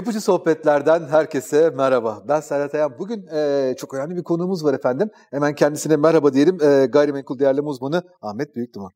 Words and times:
Yapıcı 0.00 0.20
Sohbetler'den 0.20 1.08
herkese 1.08 1.70
merhaba. 1.70 2.22
Ben 2.28 2.40
Serhat 2.40 2.74
Ayan. 2.74 2.98
Bugün 2.98 3.26
e, 3.26 3.74
çok 3.78 3.94
önemli 3.94 4.16
bir 4.16 4.22
konuğumuz 4.22 4.64
var 4.64 4.74
efendim. 4.74 5.10
Hemen 5.30 5.54
kendisine 5.54 5.96
merhaba 5.96 6.32
diyelim. 6.32 6.58
E, 6.62 6.86
gayrimenkul 6.86 7.38
değerleme 7.38 7.68
uzmanı 7.68 8.02
Ahmet 8.22 8.56
Büyükduman. 8.56 8.92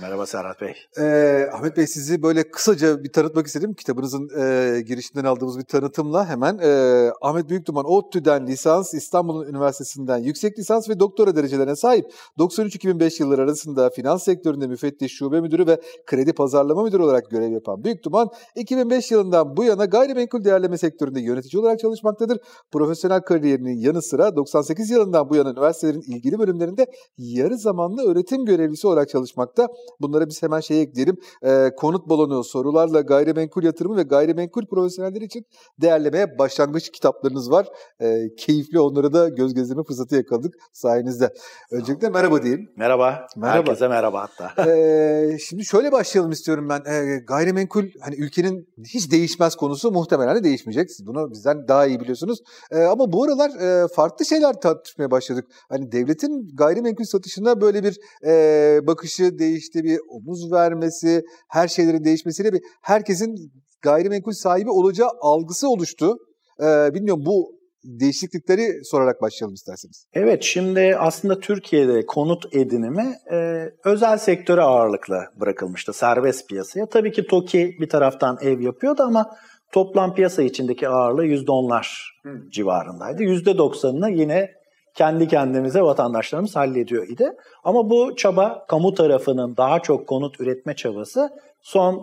Merhaba 0.00 0.26
Serhat 0.26 0.60
Bey. 0.60 0.74
Ee, 0.98 1.48
Ahmet 1.52 1.76
Bey 1.76 1.86
sizi 1.86 2.22
böyle 2.22 2.50
kısaca 2.50 3.04
bir 3.04 3.12
tanıtmak 3.12 3.46
istedim. 3.46 3.74
Kitabınızın 3.74 4.28
e, 4.40 4.80
girişinden 4.80 5.24
aldığımız 5.24 5.58
bir 5.58 5.64
tanıtımla 5.64 6.28
hemen 6.28 6.58
e, 6.62 7.10
Ahmet 7.22 7.48
Büyükduman 7.48 7.84
ODTÜ'den 7.84 8.46
lisans, 8.46 8.94
İstanbul 8.94 9.46
Üniversitesi'nden 9.46 10.18
yüksek 10.18 10.58
lisans 10.58 10.88
ve 10.88 11.00
doktora 11.00 11.36
derecelerine 11.36 11.76
sahip. 11.76 12.12
93-2005 12.38 13.22
yılları 13.22 13.42
arasında 13.42 13.90
finans 13.90 14.24
sektöründe 14.24 14.66
müfettiş 14.66 15.12
şube 15.12 15.40
müdürü 15.40 15.66
ve 15.66 15.80
kredi 16.06 16.32
pazarlama 16.32 16.82
müdürü 16.82 17.02
olarak 17.02 17.30
görev 17.30 17.52
yapan 17.52 17.84
Büyükduman, 17.84 18.28
2005 18.56 19.10
yılından 19.10 19.56
bu 19.56 19.64
yana 19.64 19.84
gayrimenkul 19.84 20.44
değerleme 20.44 20.78
sektöründe 20.78 21.20
yönetici 21.20 21.60
olarak 21.62 21.78
çalışmaktadır. 21.78 22.38
Profesyonel 22.72 23.20
kariyerinin 23.20 23.78
yanı 23.80 24.02
sıra 24.02 24.36
98 24.36 24.90
yılından 24.90 25.30
bu 25.30 25.36
yana 25.36 25.50
üniversitelerin 25.50 26.00
ilgili 26.00 26.38
bölümlerinde 26.38 26.86
yarı 27.18 27.58
zamanlı 27.58 28.10
öğretim 28.10 28.44
görevlisi 28.44 28.86
olarak 28.86 29.08
çalışmakta. 29.08 29.68
Bunlara 30.00 30.28
biz 30.28 30.42
hemen 30.42 30.60
şey 30.60 30.82
ekleyelim. 30.82 31.16
E, 31.42 31.70
konut 31.76 32.08
balonu 32.08 32.44
sorularla 32.44 33.00
gayrimenkul 33.00 33.62
yatırımı 33.62 33.96
ve 33.96 34.02
gayrimenkul 34.02 34.66
profesyonelleri 34.66 35.24
için 35.24 35.46
değerlemeye 35.80 36.38
başlangıç 36.38 36.90
kitaplarınız 36.90 37.50
var. 37.50 37.66
E, 38.00 38.34
keyifli 38.38 38.80
onları 38.80 39.12
da 39.12 39.28
göz 39.28 39.54
gezdirme 39.54 39.82
fırsatı 39.82 40.16
yakaladık 40.16 40.54
sayenizde. 40.72 41.32
Öncelikle 41.70 42.08
merhaba 42.08 42.42
diyeyim. 42.42 42.70
Merhaba. 42.76 43.26
merhaba. 43.36 43.58
Herkese 43.58 43.88
merhaba 43.88 44.28
hatta. 44.28 44.70
e, 44.70 45.38
şimdi 45.38 45.64
şöyle 45.64 45.92
başlayalım 45.92 46.32
istiyorum 46.32 46.68
ben. 46.68 46.92
E, 46.92 47.18
gayrimenkul 47.18 47.84
hani 48.00 48.16
ülkenin 48.16 48.68
hiç 48.94 49.12
değişmez 49.12 49.56
konusu 49.56 49.90
muhtemelen 49.90 50.36
de 50.36 50.44
değişmeyecek. 50.44 50.90
Siz 50.90 51.06
bunu 51.06 51.30
bizden 51.30 51.68
daha 51.68 51.86
iyi 51.86 52.00
biliyorsunuz. 52.00 52.38
E, 52.70 52.78
ama 52.78 53.12
bu 53.12 53.24
aralar 53.24 53.50
e, 53.50 53.88
farklı 53.88 54.24
şeyler 54.26 54.60
tartışmaya 54.60 55.10
başladık. 55.10 55.44
Hani 55.68 55.92
devletin 55.92 56.50
gayrimenkul 56.54 57.04
satışına 57.04 57.60
böyle 57.60 57.84
bir 57.84 57.98
e, 58.26 58.86
bakışı 58.86 59.38
değişti 59.38 59.75
işte 59.76 59.84
bir 59.84 59.98
omuz 60.08 60.52
vermesi, 60.52 61.22
her 61.48 61.68
şeylerin 61.68 62.04
değişmesiyle 62.04 62.52
bir 62.52 62.60
herkesin 62.82 63.52
gayrimenkul 63.82 64.32
sahibi 64.32 64.70
olacağı 64.70 65.08
algısı 65.20 65.68
oluştu. 65.68 66.16
Ee, 66.60 66.94
bilmiyorum 66.94 67.22
bu 67.26 67.56
değişiklikleri 67.84 68.84
sorarak 68.84 69.22
başlayalım 69.22 69.54
isterseniz. 69.54 70.06
Evet 70.12 70.42
şimdi 70.42 70.96
aslında 70.98 71.40
Türkiye'de 71.40 72.06
konut 72.06 72.54
edinimi 72.54 73.14
e, 73.32 73.68
özel 73.84 74.18
sektöre 74.18 74.60
ağırlıklı 74.60 75.24
bırakılmıştı 75.40 75.92
serbest 75.92 76.48
piyasaya. 76.48 76.86
Tabii 76.86 77.12
ki 77.12 77.26
TOKİ 77.26 77.76
bir 77.80 77.88
taraftan 77.88 78.38
ev 78.42 78.60
yapıyordu 78.60 79.02
ama 79.02 79.36
toplam 79.72 80.14
piyasa 80.14 80.42
içindeki 80.42 80.88
ağırlığı 80.88 81.26
%10'lar 81.26 81.86
hmm. 82.22 82.50
civarındaydı. 82.50 83.22
%90'ını 83.22 84.20
yine 84.20 84.50
kendi 84.96 85.28
kendimize 85.28 85.82
vatandaşlarımız 85.82 86.56
hallediyor 86.56 87.08
idi. 87.08 87.32
Ama 87.64 87.90
bu 87.90 88.16
çaba 88.16 88.64
kamu 88.68 88.94
tarafının 88.94 89.56
daha 89.56 89.80
çok 89.80 90.06
konut 90.06 90.40
üretme 90.40 90.76
çabası 90.76 91.30
son 91.62 91.94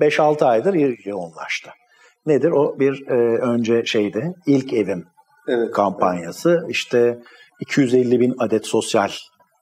5-6 0.00 0.44
aydır 0.44 1.06
yoğunlaştı. 1.06 1.70
Nedir? 2.26 2.50
O 2.50 2.78
bir 2.78 3.06
e, 3.08 3.14
önce 3.38 3.84
şeydi, 3.84 4.34
ilk 4.46 4.72
evim 4.72 5.06
evet, 5.48 5.70
kampanyası. 5.70 6.58
Evet. 6.60 6.70
İşte 6.70 7.18
250 7.60 8.20
bin 8.20 8.34
adet 8.38 8.66
sosyal 8.66 9.10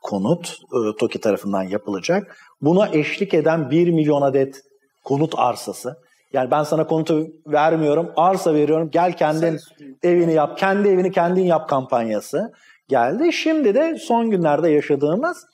konut 0.03 0.59
e, 0.73 0.97
TOKİ 0.99 1.21
tarafından 1.21 1.63
yapılacak. 1.63 2.37
Buna 2.63 2.89
eşlik 2.93 3.35
eden 3.35 3.71
1 3.71 3.91
milyon 3.91 4.23
adet 4.23 4.63
konut 5.05 5.35
arsası. 5.37 5.97
Yani 6.33 6.51
ben 6.51 6.63
sana 6.63 6.87
konutu 6.87 7.27
vermiyorum, 7.47 8.13
arsa 8.17 8.55
veriyorum. 8.55 8.91
Gel 8.93 9.17
kendin 9.17 9.59
evini 10.03 10.33
yap, 10.33 10.59
kendi 10.59 10.89
evini 10.89 11.13
kendin 11.13 11.45
yap 11.45 11.69
kampanyası 11.69 12.53
geldi. 12.91 13.33
Şimdi 13.33 13.75
de 13.75 13.97
son 13.99 14.31
günlerde 14.31 14.69
yaşadığımız 14.69 15.47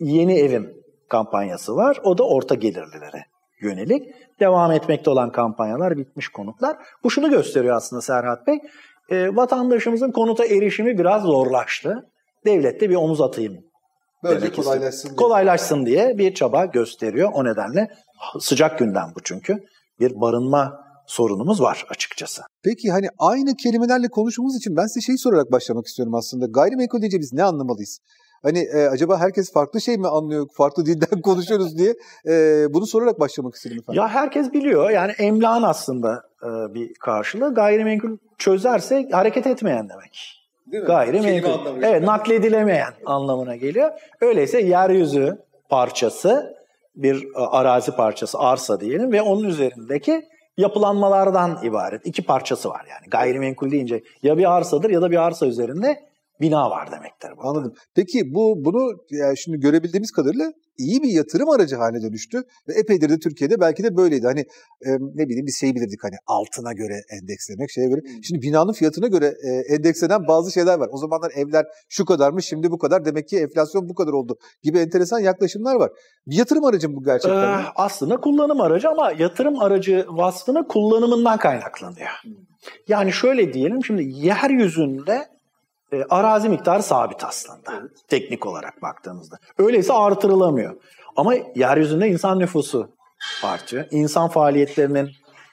yeni 0.00 0.38
evim 0.38 0.72
kampanyası 1.08 1.76
var. 1.76 2.00
O 2.04 2.18
da 2.18 2.28
orta 2.28 2.54
gelirlilere 2.54 3.24
yönelik. 3.62 4.02
Devam 4.40 4.72
etmekte 4.72 5.10
olan 5.10 5.32
kampanyalar, 5.32 5.96
bitmiş 5.96 6.28
konutlar. 6.28 6.76
Bu 7.04 7.10
şunu 7.10 7.30
gösteriyor 7.30 7.76
aslında 7.76 8.02
Serhat 8.02 8.46
Bey. 8.46 8.58
E, 9.10 9.36
vatandaşımızın 9.36 10.12
konuta 10.12 10.44
erişimi 10.44 10.98
biraz 10.98 11.22
zorlaştı. 11.22 12.10
Devlet 12.46 12.80
de 12.80 12.90
bir 12.90 12.96
omuz 12.96 13.20
atayım. 13.20 13.58
Böylece 14.24 14.52
kolaylaşsın 14.52 15.08
diye. 15.08 15.16
Kolaylaşsın 15.16 15.86
diye 15.86 16.18
bir 16.18 16.34
çaba 16.34 16.64
gösteriyor. 16.64 17.30
O 17.34 17.44
nedenle 17.44 17.88
sıcak 18.40 18.78
gündem 18.78 19.12
bu 19.16 19.22
çünkü. 19.24 19.58
Bir 20.00 20.20
barınma 20.20 20.85
sorunumuz 21.06 21.60
var 21.60 21.86
açıkçası. 21.90 22.42
Peki 22.62 22.90
hani 22.90 23.08
aynı 23.18 23.56
kelimelerle 23.56 24.08
konuşmamız 24.08 24.56
için 24.56 24.76
ben 24.76 24.86
size 24.86 25.00
şeyi 25.00 25.18
sorarak 25.18 25.52
başlamak 25.52 25.86
istiyorum 25.86 26.14
aslında. 26.14 26.46
Gayrimenkul 26.46 27.00
deyince 27.00 27.20
biz 27.20 27.32
ne 27.32 27.44
anlamalıyız? 27.44 28.00
Hani 28.42 28.58
e, 28.58 28.86
acaba 28.86 29.18
herkes 29.20 29.52
farklı 29.52 29.80
şey 29.80 29.96
mi 29.96 30.08
anlıyor, 30.08 30.46
farklı 30.52 30.86
dilden 30.86 31.20
konuşuyoruz 31.22 31.78
diye 31.78 31.94
e, 32.28 32.64
bunu 32.74 32.86
sorarak 32.86 33.20
başlamak 33.20 33.54
istedim 33.54 33.78
efendim. 33.78 34.02
Ya 34.02 34.08
herkes 34.08 34.52
biliyor. 34.52 34.90
Yani 34.90 35.12
emlakın 35.12 35.62
aslında 35.62 36.22
e, 36.42 36.74
bir 36.74 36.94
karşılığı. 36.94 37.54
Gayrimenkul 37.54 38.16
çözerse 38.38 39.08
hareket 39.12 39.46
etmeyen 39.46 39.88
demek. 39.88 40.42
Değil 40.72 40.82
mi? 40.82 40.86
Gayrimenkul. 40.86 41.82
Evet, 41.82 42.02
nakledilemeyen 42.02 42.94
anlamına 43.06 43.56
geliyor. 43.56 43.90
Öyleyse 44.20 44.60
yeryüzü 44.60 45.38
parçası, 45.68 46.56
bir 46.96 47.24
e, 47.24 47.38
arazi 47.38 47.92
parçası, 47.92 48.38
arsa 48.38 48.80
diyelim 48.80 49.12
ve 49.12 49.22
onun 49.22 49.44
üzerindeki 49.44 50.24
yapılanmalardan 50.56 51.58
ibaret. 51.62 52.06
İki 52.06 52.22
parçası 52.22 52.68
var 52.68 52.86
yani. 52.90 53.10
Gayrimenkul 53.10 53.70
deyince 53.70 54.02
ya 54.22 54.38
bir 54.38 54.56
arsadır 54.56 54.90
ya 54.90 55.02
da 55.02 55.10
bir 55.10 55.26
arsa 55.26 55.46
üzerinde 55.46 56.06
bina 56.40 56.70
var 56.70 56.92
demektir. 56.92 57.30
Burada. 57.36 57.48
Anladım. 57.48 57.72
Peki 57.94 58.34
bu 58.34 58.64
bunu 58.64 58.92
yani 59.10 59.38
şimdi 59.38 59.60
görebildiğimiz 59.60 60.10
kadarıyla 60.10 60.52
iyi 60.78 61.02
bir 61.02 61.08
yatırım 61.08 61.48
aracı 61.48 61.76
haline 61.76 62.02
dönüştü 62.02 62.42
ve 62.68 62.72
epeydir 62.72 63.08
de 63.08 63.18
Türkiye'de 63.18 63.60
belki 63.60 63.84
de 63.84 63.96
böyleydi. 63.96 64.26
Hani 64.26 64.40
e, 64.86 64.90
ne 65.14 65.28
bileyim 65.28 65.46
bir 65.46 65.52
şey 65.52 65.74
bilirdik 65.74 66.04
hani 66.04 66.14
altına 66.26 66.72
göre 66.72 66.94
endekslemek 67.20 67.70
şeye 67.70 67.88
göre. 67.88 68.00
Hmm. 68.00 68.24
Şimdi 68.24 68.42
binanın 68.42 68.72
fiyatına 68.72 69.06
göre 69.06 69.26
e, 69.26 69.74
endekslenen 69.74 70.26
bazı 70.28 70.52
şeyler 70.52 70.78
var. 70.78 70.88
O 70.92 70.98
zamanlar 70.98 71.32
evler 71.36 71.66
şu 71.88 72.04
kadarmış 72.04 72.46
şimdi 72.46 72.70
bu 72.70 72.78
kadar 72.78 73.04
demek 73.04 73.28
ki 73.28 73.38
enflasyon 73.38 73.88
bu 73.88 73.94
kadar 73.94 74.12
oldu 74.12 74.38
gibi 74.62 74.78
enteresan 74.78 75.18
yaklaşımlar 75.18 75.76
var. 75.76 75.90
Bir 76.26 76.36
yatırım 76.36 76.64
aracı 76.64 76.88
mı 76.88 76.96
bu 76.96 77.04
gerçekten? 77.04 77.58
Ee, 77.58 77.64
aslında 77.76 78.16
kullanım 78.16 78.60
aracı 78.60 78.88
ama 78.88 79.12
yatırım 79.18 79.60
aracı 79.60 80.06
vasfını 80.08 80.68
kullanımından 80.68 81.38
kaynaklanıyor. 81.38 82.10
Hmm. 82.22 82.32
Yani 82.88 83.12
şöyle 83.12 83.52
diyelim 83.52 83.84
şimdi 83.84 84.02
yeryüzünde 84.04 85.35
e, 85.92 86.02
arazi 86.10 86.48
miktarı 86.48 86.82
sabit 86.82 87.24
aslında 87.24 87.72
evet. 87.80 87.90
teknik 88.08 88.46
olarak 88.46 88.82
baktığımızda. 88.82 89.36
Öyleyse 89.58 89.92
artırılamıyor. 89.92 90.76
Ama 91.16 91.34
yeryüzünde 91.54 92.08
insan 92.08 92.38
nüfusu 92.38 92.88
artıyor. 93.44 93.84
İnsan 93.90 94.28
faaliyetlerinin 94.28 95.10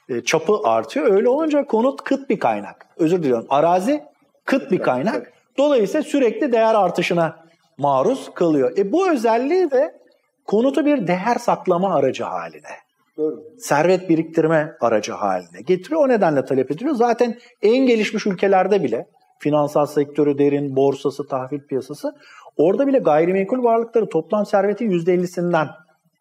e, 0.08 0.20
çapı 0.20 0.58
artıyor. 0.64 1.06
Öyle 1.12 1.28
olunca 1.28 1.64
konut 1.64 2.04
kıt 2.04 2.30
bir 2.30 2.38
kaynak. 2.38 2.86
Özür 2.96 3.22
diliyorum. 3.22 3.46
Arazi 3.48 4.04
kıt 4.44 4.70
bir 4.70 4.78
kaynak. 4.78 5.32
Dolayısıyla 5.58 6.02
sürekli 6.02 6.52
değer 6.52 6.74
artışına 6.74 7.44
maruz 7.78 8.34
kalıyor. 8.34 8.78
E 8.78 8.92
bu 8.92 9.10
özelliği 9.10 9.70
de 9.70 10.00
konutu 10.44 10.86
bir 10.86 11.06
değer 11.06 11.34
saklama 11.34 11.94
aracı 11.94 12.24
haline, 12.24 12.68
Doğru. 13.16 13.44
servet 13.58 14.08
biriktirme 14.08 14.76
aracı 14.80 15.12
haline 15.12 15.60
getiriyor. 15.60 16.00
O 16.04 16.08
nedenle 16.08 16.44
talep 16.44 16.70
ediliyor. 16.70 16.94
Zaten 16.94 17.38
en 17.62 17.86
gelişmiş 17.86 18.26
ülkelerde 18.26 18.82
bile 18.82 19.06
finansal 19.44 19.86
sektörü 19.86 20.38
derin, 20.38 20.76
borsası, 20.76 21.28
tahvil 21.28 21.60
piyasası. 21.60 22.12
Orada 22.56 22.86
bile 22.86 22.98
gayrimenkul 22.98 23.64
varlıkları 23.64 24.08
toplam 24.08 24.46
servetin 24.46 24.90
%50'sinden 24.90 25.68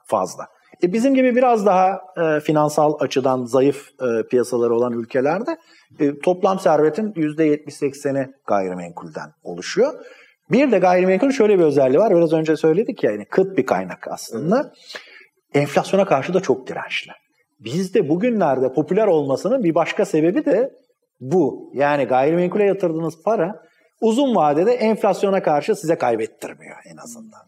fazla. 0.06 0.48
E 0.84 0.94
bizim 0.94 1.16
gibi 1.16 1.36
biraz 1.36 1.66
daha 1.66 2.02
e, 2.18 2.40
finansal 2.40 2.94
açıdan 3.00 3.46
zayıf 3.46 3.88
e, 4.02 4.28
piyasaları 4.28 4.76
olan 4.76 4.94
ülkelerde 4.94 5.58
e, 6.00 6.20
toplam 6.20 6.60
servetin 6.60 7.12
%70-80'i 7.12 8.32
gayrimenkulden 8.48 9.32
oluşuyor. 9.44 9.94
Bir 10.52 10.72
de 10.72 10.80
gayrimenkul 10.80 11.32
şöyle 11.32 11.60
bir 11.60 11.64
özelliği 11.64 12.00
var. 12.00 12.16
Biraz 12.16 12.34
önce 12.34 12.56
söyledik 12.56 13.04
ya 13.04 13.12
yani 13.12 13.26
kıt 13.26 13.58
bir 13.58 13.66
kaynak 13.66 14.08
aslında. 14.12 14.72
Enflasyona 15.54 16.06
karşı 16.06 16.34
da 16.34 16.40
çok 16.40 16.68
dirençli. 16.68 17.12
Bizde 17.60 18.10
bugünlerde 18.10 18.74
popüler 18.74 19.08
olmasının 19.08 19.64
bir 19.64 19.76
başka 19.76 20.06
sebebi 20.06 20.46
de 20.46 20.72
bu. 21.32 21.72
Yani 21.74 22.04
gayrimenkule 22.04 22.64
yatırdığınız 22.64 23.24
para 23.24 23.64
uzun 24.02 24.36
vadede 24.36 24.74
enflasyona 24.74 25.44
karşı 25.44 25.76
size 25.76 25.98
kaybettirmiyor 25.98 26.78
en 26.86 26.98
azından. 26.98 27.42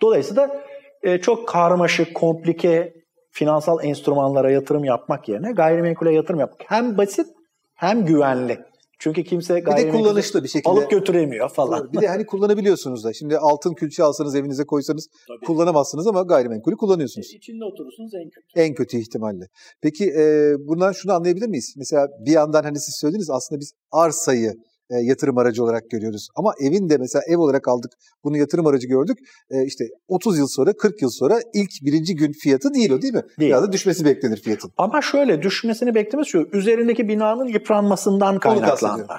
Dolayısıyla 0.00 0.62
e, 1.02 1.18
çok 1.18 1.48
karmaşık, 1.48 2.14
komplike 2.14 2.94
finansal 3.30 3.84
enstrümanlara 3.84 4.50
yatırım 4.50 4.84
yapmak 4.84 5.28
yerine 5.28 5.52
gayrimenkule 5.52 6.14
yatırım 6.14 6.40
yapmak 6.40 6.70
hem 6.70 6.98
basit 6.98 7.26
hem 7.74 8.06
güvenli. 8.06 8.71
Çünkü 9.02 9.24
kimse 9.24 9.56
Bir 9.56 9.76
de 9.76 9.90
kullanışlı 9.90 10.44
bir 10.44 10.48
şekilde. 10.48 10.68
alıp 10.72 10.90
götüremiyor 10.90 11.48
falan. 11.48 11.92
Bir 11.92 12.00
de 12.00 12.08
hani 12.08 12.26
kullanabiliyorsunuz 12.26 13.04
da. 13.04 13.12
Şimdi 13.12 13.38
altın 13.38 13.74
külçe 13.74 14.02
alsanız 14.02 14.34
evinize 14.34 14.64
koysanız 14.64 15.08
Tabii. 15.28 15.46
kullanamazsınız 15.46 16.06
ama 16.06 16.22
gayrimenkulü 16.22 16.76
kullanıyorsunuz. 16.76 17.34
İçinde 17.34 17.64
oturursunuz 17.64 18.14
en 18.14 18.30
kötü. 18.30 18.46
En 18.60 18.74
kötü 18.74 18.98
ihtimalle. 18.98 19.48
Peki 19.80 20.04
e, 20.04 20.54
bundan 20.58 20.92
şunu 20.92 21.12
anlayabilir 21.12 21.48
miyiz? 21.48 21.74
Mesela 21.76 22.08
bir 22.26 22.32
yandan 22.32 22.62
hani 22.62 22.80
siz 22.80 22.96
söylediniz 23.00 23.30
aslında 23.30 23.60
biz 23.60 23.72
arsayı 23.90 24.54
e, 24.92 25.04
yatırım 25.04 25.38
aracı 25.38 25.64
olarak 25.64 25.90
görüyoruz. 25.90 26.28
Ama 26.36 26.52
evin 26.60 26.88
de 26.88 26.96
mesela 26.98 27.22
ev 27.28 27.38
olarak 27.38 27.68
aldık. 27.68 27.92
Bunu 28.24 28.36
yatırım 28.36 28.66
aracı 28.66 28.88
gördük. 28.88 29.18
E, 29.50 29.64
işte 29.64 29.84
30 30.08 30.38
yıl 30.38 30.46
sonra 30.46 30.72
40 30.72 31.02
yıl 31.02 31.10
sonra 31.10 31.40
ilk 31.54 31.70
birinci 31.82 32.16
gün 32.16 32.32
fiyatı 32.32 32.74
değil 32.74 32.90
o 32.90 33.02
değil 33.02 33.14
mi? 33.14 33.22
Değil. 33.38 33.50
Biraz 33.50 33.62
da 33.62 33.72
düşmesi 33.72 34.04
beklenir 34.04 34.36
fiyatın. 34.36 34.72
Ama 34.78 35.02
şöyle 35.02 35.42
düşmesini 35.42 35.94
beklemesi 35.94 36.30
şu, 36.30 36.48
üzerindeki 36.52 37.08
binanın 37.08 37.48
yıpranmasından 37.48 38.38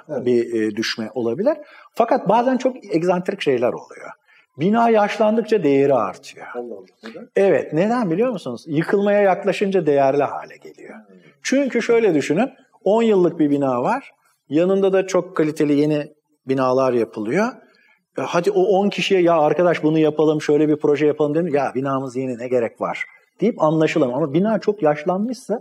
evet. 0.09 0.25
bir 0.25 0.53
e, 0.53 0.75
düşme 0.75 1.09
olabilir. 1.13 1.57
Fakat 1.93 2.29
bazen 2.29 2.57
çok 2.57 2.95
egzantrik 2.95 3.41
şeyler 3.41 3.73
oluyor. 3.73 4.09
Bina 4.57 4.89
yaşlandıkça 4.89 5.63
değeri 5.63 5.93
artıyor. 5.93 6.47
Allah 6.55 6.73
Allah. 6.73 6.85
Neden? 7.03 7.29
Evet, 7.35 7.73
neden 7.73 8.11
biliyor 8.11 8.29
musunuz? 8.29 8.63
Yıkılmaya 8.67 9.21
yaklaşınca 9.21 9.85
değerli 9.85 10.23
hale 10.23 10.57
geliyor. 10.57 10.95
Çünkü 11.43 11.81
şöyle 11.81 12.13
düşünün, 12.13 12.49
10 12.83 13.03
yıllık 13.03 13.39
bir 13.39 13.49
bina 13.49 13.83
var. 13.83 14.11
Yanında 14.49 14.93
da 14.93 15.07
çok 15.07 15.37
kaliteli 15.37 15.79
yeni 15.79 16.07
binalar 16.47 16.93
yapılıyor. 16.93 17.47
E, 18.17 18.21
Hadi 18.21 18.51
o 18.51 18.61
10 18.61 18.89
kişiye 18.89 19.21
ya 19.21 19.37
arkadaş 19.37 19.83
bunu 19.83 19.99
yapalım, 19.99 20.41
şöyle 20.41 20.67
bir 20.69 20.75
proje 20.75 21.05
yapalım 21.05 21.35
dedim. 21.35 21.53
Ya 21.53 21.71
binamız 21.75 22.15
yeni 22.15 22.37
ne 22.37 22.47
gerek 22.47 22.81
var 22.81 23.05
deyip 23.41 23.61
anlaşılalım. 23.61 24.13
Ama 24.13 24.33
bina 24.33 24.59
çok 24.59 24.83
yaşlanmışsa 24.83 25.59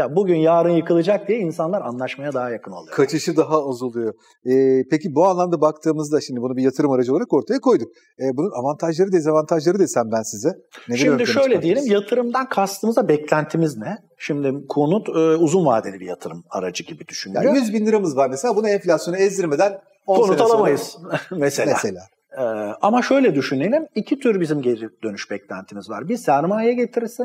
ya 0.00 0.16
bugün 0.16 0.36
yarın 0.36 0.70
yıkılacak 0.70 1.28
diye 1.28 1.38
insanlar 1.38 1.82
anlaşmaya 1.82 2.32
daha 2.32 2.50
yakın 2.50 2.72
oluyor. 2.72 2.96
Kaçışı 2.96 3.36
daha 3.36 3.68
az 3.68 3.82
oluyor. 3.82 4.14
E, 4.44 4.84
peki 4.90 5.14
bu 5.14 5.26
anlamda 5.26 5.60
baktığımızda 5.60 6.20
şimdi 6.20 6.40
bunu 6.40 6.56
bir 6.56 6.62
yatırım 6.62 6.90
aracı 6.90 7.12
olarak 7.12 7.32
ortaya 7.32 7.60
koyduk. 7.60 7.88
E, 8.18 8.36
bunun 8.36 8.50
avantajları 8.50 9.12
dezavantajları 9.12 9.78
desem 9.78 10.04
ben 10.12 10.22
size. 10.22 10.48
Ön 10.90 10.94
Şimdi 10.94 11.26
şöyle 11.26 11.62
diyelim 11.62 11.86
yatırımdan 11.86 12.48
kastımıza 12.48 13.08
beklentimiz 13.08 13.76
ne? 13.76 13.98
Şimdi 14.18 14.66
konut 14.68 15.08
e, 15.08 15.12
uzun 15.12 15.66
vadeli 15.66 16.00
bir 16.00 16.06
yatırım 16.06 16.44
aracı 16.50 16.84
gibi 16.84 17.08
düşünülüyor. 17.08 17.44
Yani 17.44 17.58
100 17.58 17.72
bin 17.72 17.86
liramız 17.86 18.16
var 18.16 18.30
mesela 18.30 18.56
bunu 18.56 18.68
enflasyona 18.68 19.16
ezdirmeden 19.16 19.80
10 20.06 20.16
konut 20.16 20.40
alamayız 20.40 20.96
mesela. 21.30 21.72
Mesela. 21.72 22.00
Ee, 22.38 22.42
ama 22.82 23.02
şöyle 23.02 23.34
düşünelim. 23.34 23.86
iki 23.94 24.18
tür 24.18 24.40
bizim 24.40 24.62
geri 24.62 24.88
dönüş 25.02 25.30
beklentimiz 25.30 25.90
var. 25.90 26.08
Bir 26.08 26.16
sermaye 26.16 26.72
getirisi. 26.72 27.22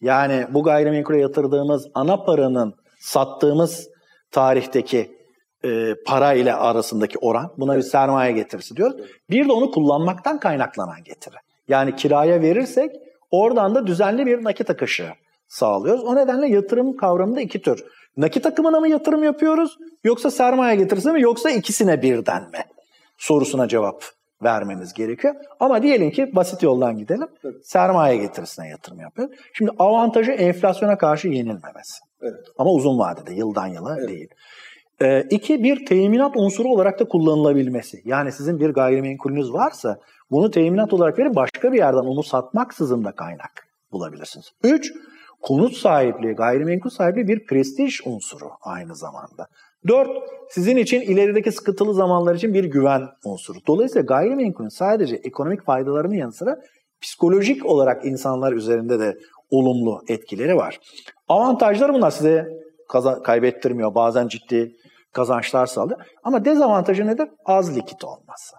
Yani 0.00 0.46
bu 0.50 0.62
gayrimenkule 0.62 1.20
yatırdığımız 1.20 1.88
ana 1.94 2.24
paranın 2.24 2.74
sattığımız 3.00 3.88
tarihteki 4.30 5.20
e, 5.64 5.94
para 6.06 6.32
ile 6.32 6.54
arasındaki 6.54 7.18
oran. 7.18 7.52
Buna 7.58 7.76
bir 7.76 7.82
sermaye 7.82 8.32
getirisi 8.32 8.76
diyoruz. 8.76 8.96
Bir 9.30 9.48
de 9.48 9.52
onu 9.52 9.70
kullanmaktan 9.70 10.40
kaynaklanan 10.40 11.04
getiri. 11.04 11.36
Yani 11.68 11.96
kiraya 11.96 12.42
verirsek 12.42 12.90
oradan 13.30 13.74
da 13.74 13.86
düzenli 13.86 14.26
bir 14.26 14.44
nakit 14.44 14.70
akışı 14.70 15.08
sağlıyoruz. 15.48 16.04
O 16.04 16.16
nedenle 16.16 16.48
yatırım 16.48 16.96
kavramında 16.96 17.40
iki 17.40 17.62
tür. 17.62 17.84
Nakit 18.16 18.46
akımına 18.46 18.80
mı 18.80 18.88
yatırım 18.88 19.24
yapıyoruz 19.24 19.78
yoksa 20.04 20.30
sermaye 20.30 20.76
getirisi 20.76 21.12
mi 21.12 21.22
yoksa 21.22 21.50
ikisine 21.50 22.02
birden 22.02 22.42
mi? 22.42 22.64
Sorusuna 23.18 23.68
cevap 23.68 24.04
vermemiz 24.42 24.92
gerekiyor. 24.92 25.34
Ama 25.60 25.82
diyelim 25.82 26.10
ki 26.10 26.36
basit 26.36 26.62
yoldan 26.62 26.98
gidelim. 26.98 27.28
Sermaye 27.62 28.16
getirisine 28.16 28.68
yatırım 28.68 29.00
yapıyoruz. 29.00 29.36
Şimdi 29.52 29.70
avantajı 29.78 30.30
enflasyona 30.30 30.98
karşı 30.98 31.28
yenilmemesi. 31.28 32.00
Evet. 32.22 32.46
Ama 32.58 32.70
uzun 32.70 32.98
vadede 32.98 33.34
yıldan 33.34 33.66
yıla 33.66 34.08
değil. 34.08 34.28
Ee, 35.02 35.22
iki, 35.30 35.62
bir 35.62 35.86
teminat 35.86 36.36
unsuru 36.36 36.68
olarak 36.68 37.00
da 37.00 37.08
kullanılabilmesi. 37.08 38.02
Yani 38.04 38.32
sizin 38.32 38.60
bir 38.60 38.70
gayrimenkulünüz 38.70 39.52
varsa 39.52 39.98
bunu 40.30 40.50
teminat 40.50 40.92
olarak 40.92 41.18
verip 41.18 41.36
başka 41.36 41.72
bir 41.72 41.78
yerden 41.78 41.98
onu 41.98 42.22
satmaksızın 42.22 43.04
da 43.04 43.12
kaynak 43.12 43.66
bulabilirsiniz. 43.92 44.50
Üç, 44.64 44.92
konut 45.42 45.76
sahipliği, 45.76 46.34
gayrimenkul 46.34 46.90
sahipliği 46.90 47.28
bir 47.28 47.46
prestij 47.46 48.00
unsuru 48.04 48.50
aynı 48.62 48.96
zamanda. 48.96 49.46
Dört, 49.88 50.08
sizin 50.50 50.76
için 50.76 51.00
ilerideki 51.00 51.52
sıkıntılı 51.52 51.94
zamanlar 51.94 52.34
için 52.34 52.54
bir 52.54 52.64
güven 52.64 53.02
unsuru. 53.24 53.58
Dolayısıyla 53.66 54.02
gayrimenkulün 54.06 54.68
sadece 54.68 55.16
ekonomik 55.16 55.64
faydalarının 55.64 56.14
yanı 56.14 56.32
sıra 56.32 56.56
psikolojik 57.00 57.66
olarak 57.66 58.04
insanlar 58.04 58.52
üzerinde 58.52 58.98
de 59.00 59.18
olumlu 59.50 60.00
etkileri 60.08 60.56
var. 60.56 60.80
Avantajları 61.28 61.94
bunlar 61.94 62.10
size 62.10 62.48
kaza- 62.88 63.22
kaybettirmiyor. 63.22 63.94
Bazen 63.94 64.28
ciddi 64.28 64.72
kazançlar 65.12 65.66
sağlıyor. 65.66 66.00
Ama 66.24 66.44
dezavantajı 66.44 67.06
nedir? 67.06 67.28
Az 67.44 67.76
likit 67.76 68.04
olması. 68.04 68.56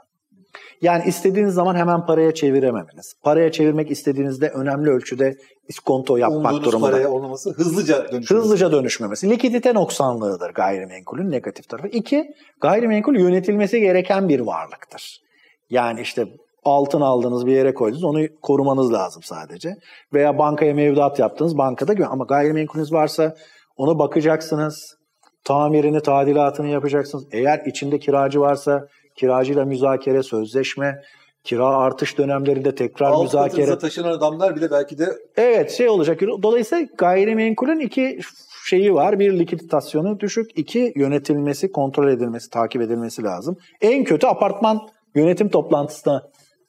Yani 0.81 1.03
istediğiniz 1.07 1.53
zaman 1.53 1.75
hemen 1.75 2.05
paraya 2.05 2.33
çevirememeniz. 2.33 3.13
Paraya 3.23 3.51
çevirmek 3.51 3.91
istediğinizde 3.91 4.49
önemli 4.49 4.89
ölçüde 4.89 5.37
iskonto 5.67 6.17
yapmak 6.17 6.53
Umduğunuz 6.53 6.65
durumunda. 6.65 6.91
paraya 6.91 7.09
olmaması 7.09 7.51
hızlıca 7.51 8.11
dönüşmesi. 8.11 8.33
Hızlıca 8.33 8.71
dönüşmemesi. 8.71 9.29
Likidite 9.29 9.73
noksanlığıdır 9.73 10.49
gayrimenkulün 10.49 11.31
negatif 11.31 11.69
tarafı. 11.69 11.87
İki, 11.87 12.33
gayrimenkul 12.61 13.15
yönetilmesi 13.15 13.79
gereken 13.79 14.29
bir 14.29 14.39
varlıktır. 14.39 15.21
Yani 15.69 16.01
işte 16.01 16.27
altın 16.63 17.01
aldınız 17.01 17.45
bir 17.45 17.51
yere 17.51 17.73
koydunuz 17.73 18.03
onu 18.03 18.19
korumanız 18.41 18.93
lazım 18.93 19.23
sadece. 19.23 19.75
Veya 20.13 20.37
bankaya 20.37 20.73
mevduat 20.73 21.19
yaptınız 21.19 21.57
bankada 21.57 21.93
güven. 21.93 22.09
Ama 22.09 22.23
gayrimenkulünüz 22.25 22.93
varsa 22.93 23.35
ona 23.77 23.99
bakacaksınız. 23.99 24.97
Tamirini, 25.43 26.01
tadilatını 26.01 26.67
yapacaksınız. 26.67 27.27
Eğer 27.31 27.61
içinde 27.65 27.99
kiracı 27.99 28.39
varsa 28.39 28.87
kiracıyla 29.21 29.65
müzakere, 29.65 30.23
sözleşme, 30.23 31.01
kira 31.43 31.65
artış 31.65 32.17
dönemlerinde 32.17 32.75
tekrar 32.75 33.11
Alt 33.11 33.23
müzakere. 33.23 33.77
taşınan 33.77 34.11
adamlar 34.11 34.55
bile 34.55 34.71
belki 34.71 34.97
de 34.97 35.05
Evet 35.37 35.71
şey 35.71 35.89
olacak. 35.89 36.21
Dolayısıyla 36.21 36.87
gayrimenkulün 36.97 37.79
iki 37.79 38.19
şeyi 38.65 38.93
var. 38.93 39.19
Bir 39.19 39.39
likiditasyonu 39.39 40.19
düşük. 40.19 40.51
iki 40.55 40.93
yönetilmesi, 40.95 41.71
kontrol 41.71 42.09
edilmesi, 42.09 42.49
takip 42.49 42.81
edilmesi 42.81 43.23
lazım. 43.23 43.57
En 43.81 44.03
kötü 44.03 44.27
apartman 44.27 44.89
yönetim 45.15 45.49
toplantısına 45.49 46.23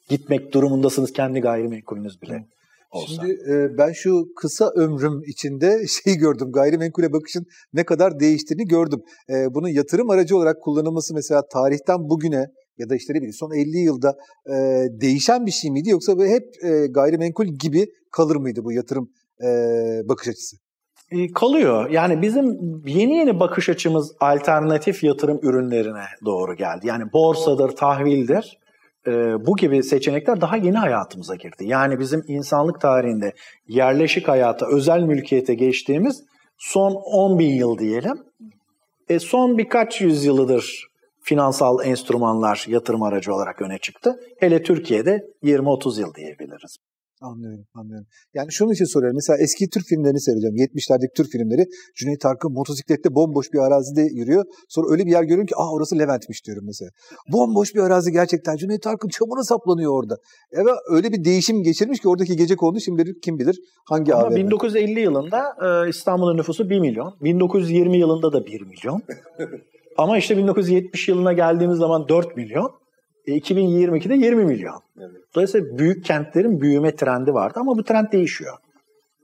gitmek 0.09 0.53
durumundasınız 0.53 1.13
kendi 1.13 1.39
gayrimenkulünüz 1.39 2.21
bile 2.21 2.45
olsa. 2.93 3.13
Şimdi 3.13 3.31
e, 3.51 3.77
ben 3.77 3.91
şu 3.91 4.25
kısa 4.35 4.69
ömrüm 4.75 5.21
içinde 5.27 5.85
şeyi 6.03 6.17
gördüm. 6.17 6.51
Gayrimenkule 6.51 7.13
bakışın 7.13 7.45
ne 7.73 7.83
kadar 7.83 8.19
değiştiğini 8.19 8.65
gördüm. 8.65 8.99
E, 9.29 9.33
bunun 9.53 9.67
yatırım 9.67 10.09
aracı 10.09 10.37
olarak 10.37 10.61
kullanılması 10.61 11.13
mesela 11.13 11.41
tarihten 11.53 12.09
bugüne 12.09 12.45
ya 12.77 12.89
da 12.89 12.95
işte 12.95 13.13
ne 13.13 13.17
bileyim 13.17 13.33
son 13.33 13.51
50 13.51 13.77
yılda 13.77 14.15
e, 14.47 14.53
değişen 15.01 15.45
bir 15.45 15.51
şey 15.51 15.71
miydi 15.71 15.89
yoksa 15.89 16.13
hep 16.13 16.43
e, 16.63 16.87
gayrimenkul 16.87 17.45
gibi 17.45 17.85
kalır 18.11 18.35
mıydı 18.35 18.63
bu 18.63 18.71
yatırım 18.71 19.09
e, 19.43 19.47
bakış 20.09 20.27
açısı? 20.27 20.57
E, 21.11 21.31
kalıyor. 21.31 21.89
Yani 21.89 22.21
bizim 22.21 22.45
yeni 22.87 23.17
yeni 23.17 23.39
bakış 23.39 23.69
açımız 23.69 24.11
alternatif 24.19 25.03
yatırım 25.03 25.39
ürünlerine 25.43 26.05
doğru 26.25 26.55
geldi. 26.55 26.87
Yani 26.87 27.03
borsadır, 27.13 27.69
tahvildir. 27.69 28.57
E, 29.07 29.11
bu 29.45 29.55
gibi 29.55 29.83
seçenekler 29.83 30.41
daha 30.41 30.57
yeni 30.57 30.77
hayatımıza 30.77 31.35
girdi. 31.35 31.65
Yani 31.65 31.99
bizim 31.99 32.23
insanlık 32.27 32.81
tarihinde 32.81 33.33
yerleşik 33.67 34.27
hayata, 34.27 34.67
özel 34.67 34.99
mülkiyete 34.99 35.53
geçtiğimiz 35.53 36.23
son 36.57 36.91
10 36.91 37.39
bin 37.39 37.53
yıl 37.53 37.77
diyelim. 37.77 38.23
E, 39.09 39.19
son 39.19 39.57
birkaç 39.57 40.01
yüzyılıdır 40.01 40.87
finansal 41.21 41.85
enstrümanlar 41.85 42.65
yatırım 42.67 43.03
aracı 43.03 43.33
olarak 43.33 43.61
öne 43.61 43.77
çıktı. 43.77 44.19
Hele 44.39 44.63
Türkiye'de 44.63 45.27
20-30 45.43 45.99
yıl 45.99 46.13
diyebiliriz. 46.13 46.77
Anlıyorum, 47.23 47.65
anlıyorum. 47.73 48.07
Yani 48.33 48.47
şunun 48.51 48.71
için 48.71 48.85
soruyorum. 48.85 49.15
Mesela 49.15 49.37
eski 49.37 49.69
Türk 49.69 49.85
filmlerini 49.85 50.21
seyrediyorum. 50.21 50.57
70'lerdeki 50.57 51.13
Türk 51.15 51.27
filmleri. 51.27 51.65
Cüneyt 51.95 52.25
Arkın 52.25 52.53
motosiklette 52.53 53.15
bomboş 53.15 53.53
bir 53.53 53.59
arazide 53.59 54.01
yürüyor. 54.01 54.43
Sonra 54.69 54.87
öyle 54.91 55.05
bir 55.05 55.11
yer 55.11 55.23
görüyorum 55.23 55.45
ki 55.45 55.55
ah 55.57 55.73
orası 55.73 55.99
Levent'miş 55.99 56.45
diyorum 56.45 56.63
mesela. 56.65 56.89
Bomboş 57.33 57.75
bir 57.75 57.79
arazi 57.79 58.11
gerçekten. 58.11 58.55
Cüneyt 58.55 58.87
Arkın 58.87 59.09
çamura 59.09 59.43
saplanıyor 59.43 59.91
orada. 59.93 60.17
Evet 60.51 60.67
öyle 60.89 61.11
bir 61.11 61.23
değişim 61.23 61.63
geçirmiş 61.63 61.99
ki 61.99 62.09
oradaki 62.09 62.35
gece 62.35 62.55
kondu 62.55 62.79
şimdi 62.79 63.13
kim 63.23 63.39
bilir 63.39 63.59
hangi 63.85 64.15
Ama 64.15 64.23
AVM. 64.23 64.35
1950 64.35 64.99
yılında 64.99 65.55
e, 65.65 65.89
İstanbul'un 65.89 66.37
nüfusu 66.37 66.69
1 66.69 66.79
milyon. 66.79 67.17
1920 67.21 67.97
yılında 67.97 68.33
da 68.33 68.45
1 68.45 68.61
milyon. 68.61 69.01
Ama 69.97 70.17
işte 70.17 70.37
1970 70.37 71.07
yılına 71.07 71.33
geldiğimiz 71.33 71.77
zaman 71.77 72.07
4 72.07 72.37
milyon. 72.37 72.82
E, 73.27 73.37
2022'de 73.37 74.13
20 74.13 74.45
milyon. 74.45 74.81
Dolayısıyla 75.35 75.77
büyük 75.77 76.05
kentlerin 76.05 76.61
büyüme 76.61 76.95
trendi 76.95 77.33
vardı 77.33 77.59
ama 77.59 77.77
bu 77.77 77.83
trend 77.83 78.11
değişiyor. 78.11 78.57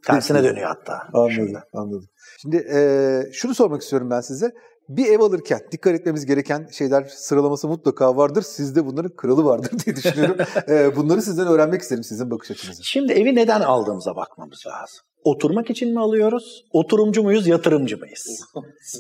Tersine 0.06 0.44
dönüyor 0.44 0.68
hatta. 0.68 1.01
Anladım, 1.13 1.32
şimdi. 1.36 1.60
anladım. 1.74 2.08
Şimdi 2.41 2.58
e, 2.74 3.22
şunu 3.34 3.56
sormak 3.56 3.82
istiyorum 3.82 4.10
ben 4.10 4.22
size. 4.22 4.51
Bir 4.89 5.06
ev 5.06 5.20
alırken 5.20 5.60
dikkat 5.72 5.94
etmemiz 5.94 6.25
gereken 6.25 6.68
şeyler 6.72 7.03
sıralaması 7.03 7.68
mutlaka 7.68 8.18
vardır. 8.18 8.41
Sizde 8.41 8.86
bunların 8.86 9.15
kralı 9.15 9.46
vardır 9.46 9.72
diye 9.86 9.96
düşünüyorum. 9.96 10.38
e, 10.70 10.96
bunları 10.96 11.22
sizden 11.22 11.48
öğrenmek 11.48 11.82
isterim 11.82 12.03
sizin 12.03 12.32
bakış 12.32 12.51
açınızı. 12.51 12.84
Şimdi 12.84 13.13
evi 13.13 13.36
neden 13.36 13.62
aldığımıza 13.62 14.15
bakmamız 14.15 14.63
lazım. 14.68 15.00
Oturmak 15.24 15.70
için 15.70 15.94
mi 15.94 16.00
alıyoruz? 16.00 16.65
Oturumcu 16.72 17.24
muyuz, 17.24 17.48
yatırımcı 17.48 17.98
mıyız? 17.98 18.46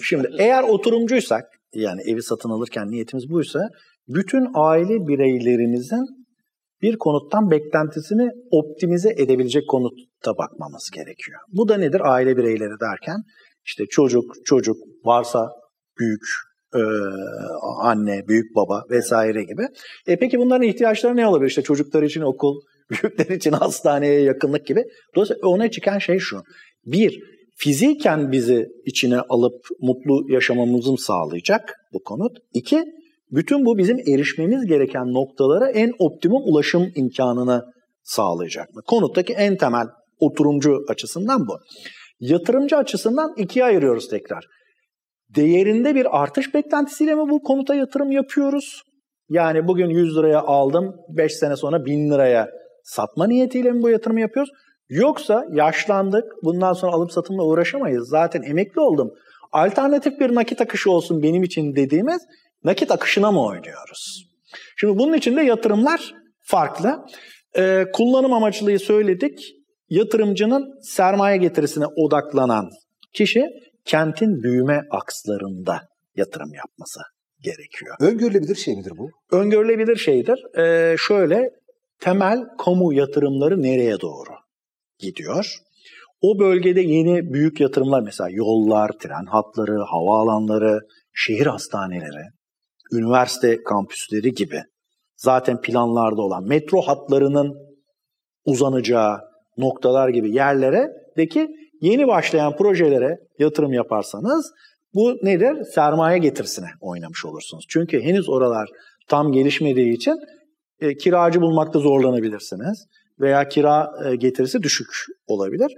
Şimdi 0.01 0.29
eğer 0.39 0.63
oturumcuysak 0.63 1.45
yani 1.73 2.01
evi 2.01 2.23
satın 2.23 2.49
alırken 2.49 2.91
niyetimiz 2.91 3.29
buysa 3.29 3.69
bütün 4.09 4.47
aile 4.53 5.07
bireylerimizin 5.07 6.05
bir 6.81 6.97
konuttan 6.97 7.51
beklentisini 7.51 8.29
optimize 8.51 9.09
edebilecek 9.09 9.63
konutta 9.69 10.37
bakmamız 10.37 10.89
gerekiyor. 10.93 11.39
Bu 11.47 11.69
da 11.69 11.77
nedir 11.77 12.01
aile 12.13 12.37
bireyleri 12.37 12.79
derken? 12.81 13.23
işte 13.69 13.85
çocuk, 13.89 14.33
çocuk 14.45 14.77
varsa 15.05 15.49
büyük 15.99 16.21
e, 16.75 16.81
anne, 17.81 18.27
büyük 18.27 18.55
baba 18.55 18.83
vesaire 18.89 19.43
gibi. 19.43 19.67
E 20.07 20.19
peki 20.19 20.39
bunların 20.39 20.67
ihtiyaçları 20.67 21.15
ne 21.15 21.27
olabilir? 21.27 21.49
İşte 21.49 21.61
çocuklar 21.61 22.03
için 22.03 22.21
okul, 22.21 22.55
büyükler 22.91 23.35
için 23.35 23.51
hastaneye 23.51 24.21
yakınlık 24.21 24.65
gibi. 24.65 24.83
Dolayısıyla 25.15 25.47
ona 25.47 25.71
çıkan 25.71 25.99
şey 25.99 26.19
şu. 26.19 26.41
Bir, 26.85 27.19
fiziken 27.55 28.31
bizi 28.31 28.67
içine 28.85 29.19
alıp 29.19 29.61
mutlu 29.79 30.33
yaşamamızı 30.33 30.97
sağlayacak 30.97 31.75
bu 31.93 32.03
konut. 32.03 32.37
İki, 32.53 32.83
bütün 33.31 33.65
bu 33.65 33.77
bizim 33.77 33.99
erişmemiz 33.99 34.65
gereken 34.65 35.13
noktalara 35.13 35.69
en 35.69 35.91
optimum 35.99 36.41
ulaşım 36.45 36.91
imkanını 36.95 37.63
sağlayacak 38.03 38.75
mı? 38.75 38.81
Konuttaki 38.87 39.33
en 39.33 39.57
temel 39.57 39.87
oturumcu 40.19 40.85
açısından 40.89 41.47
bu. 41.47 41.59
Yatırımcı 42.19 42.77
açısından 42.77 43.33
ikiye 43.37 43.65
ayırıyoruz 43.65 44.09
tekrar. 44.09 44.45
Değerinde 45.35 45.95
bir 45.95 46.21
artış 46.21 46.53
beklentisiyle 46.53 47.15
mi 47.15 47.29
bu 47.29 47.43
konuta 47.43 47.75
yatırım 47.75 48.11
yapıyoruz? 48.11 48.81
Yani 49.29 49.67
bugün 49.67 49.89
100 49.89 50.17
liraya 50.17 50.41
aldım, 50.41 50.95
5 51.09 51.33
sene 51.33 51.55
sonra 51.55 51.85
1000 51.85 52.11
liraya 52.11 52.49
satma 52.83 53.27
niyetiyle 53.27 53.71
mi 53.71 53.81
bu 53.81 53.89
yatırımı 53.89 54.21
yapıyoruz? 54.21 54.49
Yoksa 54.89 55.45
yaşlandık, 55.51 56.23
bundan 56.43 56.73
sonra 56.73 56.91
alım 56.91 57.09
satımla 57.09 57.43
uğraşamayız. 57.43 58.09
Zaten 58.09 58.41
emekli 58.41 58.81
oldum. 58.81 59.11
Alternatif 59.51 60.19
bir 60.19 60.35
nakit 60.35 60.61
akışı 60.61 60.91
olsun 60.91 61.23
benim 61.23 61.43
için 61.43 61.75
dediğimiz 61.75 62.21
nakit 62.63 62.91
akışına 62.91 63.31
mı 63.31 63.45
oynuyoruz? 63.45 64.25
Şimdi 64.77 64.99
bunun 64.99 65.13
için 65.13 65.37
de 65.37 65.41
yatırımlar 65.41 66.13
farklı. 66.41 67.05
Ee, 67.57 67.85
kullanım 67.93 68.33
amaçlıyı 68.33 68.79
söyledik. 68.79 69.39
Yatırımcının 69.89 70.81
sermaye 70.81 71.37
getirisine 71.37 71.85
odaklanan 71.85 72.69
kişi 73.13 73.45
kentin 73.85 74.43
büyüme 74.43 74.81
akslarında 74.91 75.81
yatırım 76.15 76.53
yapması 76.53 76.99
gerekiyor. 77.41 77.95
Öngörülebilir 77.99 78.55
şey 78.55 78.75
midir 78.75 78.93
bu? 78.97 79.09
Öngörülebilir 79.31 79.95
şeydir. 79.95 80.57
Ee, 80.57 80.95
şöyle 80.97 81.49
temel 81.99 82.39
kamu 82.57 82.93
yatırımları 82.93 83.61
nereye 83.61 84.01
doğru 84.01 84.31
gidiyor? 84.99 85.55
O 86.21 86.39
bölgede 86.39 86.81
yeni 86.81 87.33
büyük 87.33 87.59
yatırımlar 87.59 88.01
mesela 88.01 88.29
yollar, 88.31 88.89
tren 88.89 89.25
hatları, 89.25 89.83
havaalanları, 89.91 90.79
şehir 91.13 91.45
hastaneleri, 91.45 92.25
üniversite 92.91 93.63
kampüsleri 93.63 94.31
gibi 94.31 94.61
zaten 95.15 95.61
planlarda 95.61 96.21
olan 96.21 96.43
metro 96.43 96.81
hatlarının 96.81 97.55
uzanacağı 98.45 99.19
noktalar 99.57 100.09
gibi 100.09 100.35
yerlere 100.35 100.87
deki 101.17 101.47
yeni 101.81 102.07
başlayan 102.07 102.55
projelere 102.55 103.17
yatırım 103.39 103.73
yaparsanız 103.73 104.51
bu 104.93 105.17
nedir? 105.23 105.63
Sermaye 105.75 106.17
getirisine 106.17 106.67
oynamış 106.81 107.25
olursunuz. 107.25 107.65
Çünkü 107.69 108.01
henüz 108.01 108.29
oralar 108.29 108.69
tam 109.07 109.31
gelişmediği 109.31 109.93
için 109.93 110.15
e, 110.79 110.97
kiracı 110.97 111.41
bulmakta 111.41 111.79
zorlanabilirsiniz 111.79 112.85
veya 113.19 113.47
kira 113.47 113.91
e, 114.05 114.15
getirisi 114.15 114.63
düşük 114.63 114.87
olabilir. 115.27 115.71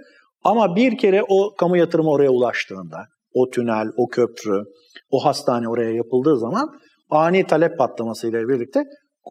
Ama 0.44 0.75
bir 0.75 0.98
kere 0.98 1.24
o 1.27 1.56
kamu 1.56 1.77
yatırımı 1.77 2.10
oraya 2.10 2.30
ulaştığında, 2.30 2.98
o 3.34 3.50
tünel, 3.50 3.88
o 3.98 4.08
köprü, 4.08 4.63
o 5.10 5.25
hastane 5.25 5.70
oraya 5.70 5.91
yapıldığı 5.91 6.38
zaman 6.38 6.70
ani 7.12 7.48
talep 7.48 7.77
patlamasıyla 7.77 8.48
birlikte 8.48 8.84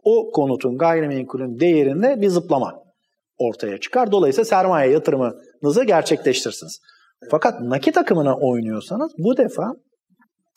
o 0.04 0.30
konutun 0.30 0.78
gayrimenkulün 0.78 1.60
değerinde 1.60 2.20
bir 2.20 2.28
zıplama 2.28 2.82
ortaya 3.38 3.78
çıkar. 3.78 4.12
Dolayısıyla 4.12 4.44
sermaye 4.44 4.92
yatırımınızı 4.92 5.84
gerçekleştirirsiniz. 5.84 6.80
Fakat 7.30 7.60
nakit 7.60 7.98
akımına 7.98 8.36
oynuyorsanız 8.36 9.12
bu 9.18 9.36
defa 9.36 9.72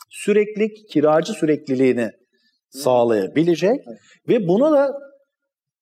sürekli 0.09 0.73
kiracı 0.73 1.33
sürekliliğini 1.33 2.11
sağlayabilecek 2.69 3.79
ve 4.27 4.47
bunu 4.47 4.71
da 4.71 4.91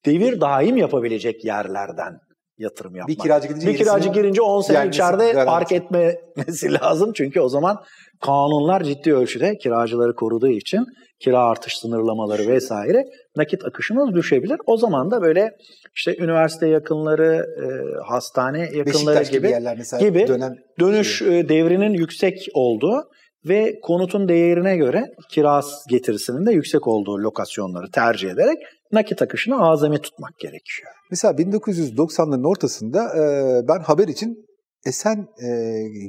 devir 0.06 0.42
daim 0.42 0.78
yapabilecek 0.78 1.46
yerlerden 1.46 2.18
yatırım 2.62 2.96
yapmak. 2.96 3.18
Bir 3.18 3.24
kiracı 3.24 3.48
gidince, 3.48 3.68
bir 3.68 3.78
kiracı 3.78 4.10
girince 4.10 4.42
10 4.42 4.62
sene 4.62 4.88
içeride 4.88 5.32
garanti. 5.32 5.46
park 5.46 5.72
etmesi 5.72 6.74
lazım. 6.82 7.14
Çünkü 7.14 7.40
o 7.40 7.50
zaman 7.50 7.78
kanunlar 8.22 8.84
ciddi 8.84 9.14
ölçüde 9.14 9.58
kiracıları 9.58 10.16
koruduğu 10.16 10.50
için 10.50 10.86
kira 11.20 11.40
artış 11.40 11.78
sınırlamaları 11.78 12.48
vesaire 12.48 13.06
nakit 13.36 13.66
akışımız 13.66 14.16
düşebilir. 14.16 14.58
O 14.66 14.78
zaman 14.78 15.12
da 15.12 15.22
böyle 15.22 15.52
işte 15.96 16.18
üniversite 16.18 16.68
yakınları, 16.68 17.46
e, 17.64 17.68
hastane 18.08 18.60
yakınları 18.60 18.86
Beşiktaş 18.86 19.30
gibi 19.30 19.38
gibi, 19.38 19.50
yerler 19.50 19.78
mesela 19.78 20.10
gibi 20.10 20.28
dönem 20.28 20.56
dönüş 20.80 21.18
şey. 21.18 21.50
devrinin 21.50 21.94
yüksek 21.94 22.48
olduğu 22.54 23.04
ve 23.46 23.80
konutun 23.84 24.28
değerine 24.28 24.78
göre 24.78 25.06
kiraz 25.30 25.86
getirisinin 25.90 26.46
de 26.46 26.52
yüksek 26.52 26.88
olduğu 26.88 27.18
lokasyonları 27.18 27.92
tercih 27.92 28.30
ederek 28.30 28.58
nakit 28.92 29.22
akışını 29.22 29.70
azami 29.70 30.02
tutmak 30.02 30.40
gerekiyor. 30.40 30.92
Mesela 31.10 31.34
1990'ların 31.34 32.48
ortasında 32.48 33.18
e, 33.18 33.68
ben 33.68 33.80
haber 33.80 34.08
için 34.08 34.46
Esen 34.86 35.28
e, 35.44 35.48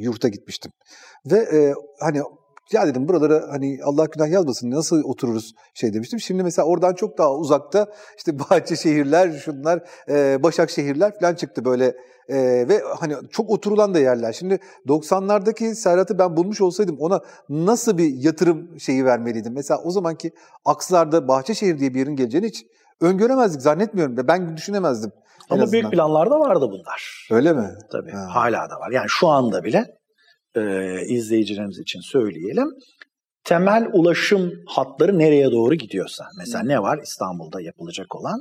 yurta 0.00 0.28
gitmiştim. 0.28 0.72
Ve 1.26 1.38
e, 1.38 1.74
hani 2.00 2.20
ya 2.72 2.86
dedim 2.86 3.08
buralara 3.08 3.52
hani 3.52 3.78
Allah 3.84 4.04
günah 4.04 4.28
yazmasın 4.28 4.70
nasıl 4.70 5.04
otururuz 5.04 5.52
şey 5.74 5.94
demiştim. 5.94 6.20
Şimdi 6.20 6.42
mesela 6.42 6.66
oradan 6.68 6.94
çok 6.94 7.18
daha 7.18 7.34
uzakta 7.34 7.86
işte 8.16 8.38
Bahçeşehirler, 8.38 9.32
şunlar, 9.32 9.82
e, 10.08 10.42
Başakşehirler 10.42 11.20
falan 11.20 11.34
çıktı 11.34 11.64
böyle 11.64 11.94
e, 12.32 12.68
ve 12.68 12.82
hani 13.00 13.14
çok 13.30 13.50
oturulan 13.50 13.94
da 13.94 13.98
yerler. 13.98 14.32
Şimdi 14.32 14.58
90'lardaki 14.86 15.74
Serhat'ı 15.74 16.18
ben 16.18 16.36
bulmuş 16.36 16.60
olsaydım 16.60 16.96
ona 16.98 17.20
nasıl 17.48 17.98
bir 17.98 18.14
yatırım 18.14 18.80
şeyi 18.80 19.04
vermeliydim? 19.04 19.52
Mesela 19.54 19.80
o 19.82 19.90
zamanki 19.90 20.32
akslarda 20.64 21.28
Bahçeşehir 21.28 21.78
diye 21.78 21.94
bir 21.94 21.98
yerin 21.98 22.16
geleceğini 22.16 22.46
hiç 22.46 22.66
öngöremezdik 23.00 23.62
zannetmiyorum. 23.62 24.16
Ben 24.28 24.56
düşünemezdim. 24.56 25.12
Ama 25.50 25.72
büyük 25.72 25.90
planlarda 25.90 26.40
vardı 26.40 26.68
bunlar. 26.70 27.28
Öyle 27.30 27.52
mi? 27.52 27.68
Tabii. 27.92 28.10
Ha. 28.10 28.26
Hala 28.30 28.70
da 28.70 28.80
var. 28.80 28.90
Yani 28.90 29.06
şu 29.08 29.28
anda 29.28 29.64
bile 29.64 29.86
e, 30.56 30.62
izleyicilerimiz 31.06 31.78
için 31.78 32.00
söyleyelim. 32.00 32.68
Temel 33.44 33.88
ulaşım 33.92 34.52
hatları 34.66 35.18
nereye 35.18 35.50
doğru 35.50 35.74
gidiyorsa. 35.74 36.24
Mesela 36.38 36.64
ne 36.64 36.82
var 36.82 37.00
İstanbul'da 37.02 37.60
yapılacak 37.60 38.16
olan 38.16 38.40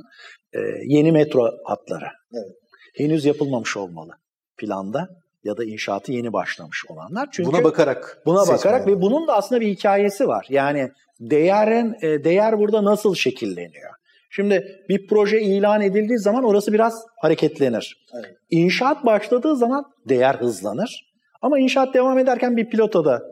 e, 0.52 0.58
yeni 0.86 1.12
metro 1.12 1.50
hatları. 1.64 2.06
Evet. 2.34 2.61
Henüz 2.92 3.24
yapılmamış 3.24 3.76
olmalı 3.76 4.12
planda 4.56 5.08
ya 5.44 5.56
da 5.56 5.64
inşaatı 5.64 6.12
yeni 6.12 6.32
başlamış 6.32 6.84
olanlar. 6.88 7.28
Çünkü 7.32 7.52
buna 7.52 7.64
bakarak 7.64 8.22
buna 8.26 8.48
bakarak 8.48 8.86
ve 8.86 9.00
bunun 9.02 9.28
da 9.28 9.36
aslında 9.36 9.60
bir 9.60 9.68
hikayesi 9.68 10.28
var. 10.28 10.46
Yani 10.48 10.90
değerin 11.20 11.96
e, 12.02 12.24
değer 12.24 12.58
burada 12.58 12.84
nasıl 12.84 13.14
şekilleniyor? 13.14 13.90
Şimdi 14.30 14.84
bir 14.88 15.06
proje 15.06 15.40
ilan 15.40 15.80
edildiği 15.80 16.18
zaman 16.18 16.44
orası 16.44 16.72
biraz 16.72 17.04
hareketlenir. 17.20 18.06
Evet. 18.14 18.36
İnşaat 18.50 19.06
başladığı 19.06 19.56
zaman 19.56 19.84
değer 20.08 20.34
hızlanır. 20.34 21.12
Ama 21.42 21.58
inşaat 21.58 21.94
devam 21.94 22.18
ederken 22.18 22.56
bir 22.56 22.70
pilotada 22.70 23.22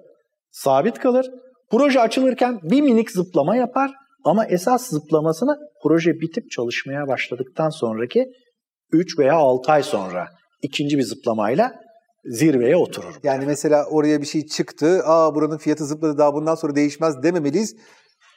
sabit 0.51 0.99
kalır. 0.99 1.31
Proje 1.71 2.01
açılırken 2.01 2.59
bir 2.63 2.81
minik 2.81 3.11
zıplama 3.11 3.57
yapar 3.57 3.91
ama 4.25 4.47
esas 4.47 4.89
zıplamasını 4.89 5.59
proje 5.83 6.21
bitip 6.21 6.51
çalışmaya 6.51 7.09
başladıktan 7.09 7.71
sonraki 7.71 8.27
3 8.93 9.19
veya 9.19 9.35
6 9.35 9.73
ay 9.73 9.83
sonra 9.83 10.29
ikinci 10.63 10.99
bir 10.99 11.03
zıplamayla 11.03 11.73
zirveye 12.25 12.77
oturur. 12.77 13.15
Yani 13.23 13.47
mesela 13.47 13.87
oraya 13.91 14.21
bir 14.21 14.27
şey 14.27 14.47
çıktı, 14.47 15.03
aa 15.05 15.35
buranın 15.35 15.59
fiyatı 15.59 15.85
zıpladı 15.85 16.19
daha 16.19 16.35
bundan 16.35 16.55
sonra 16.55 16.77
değişmez 16.77 17.23
dememeliyiz. 17.23 17.77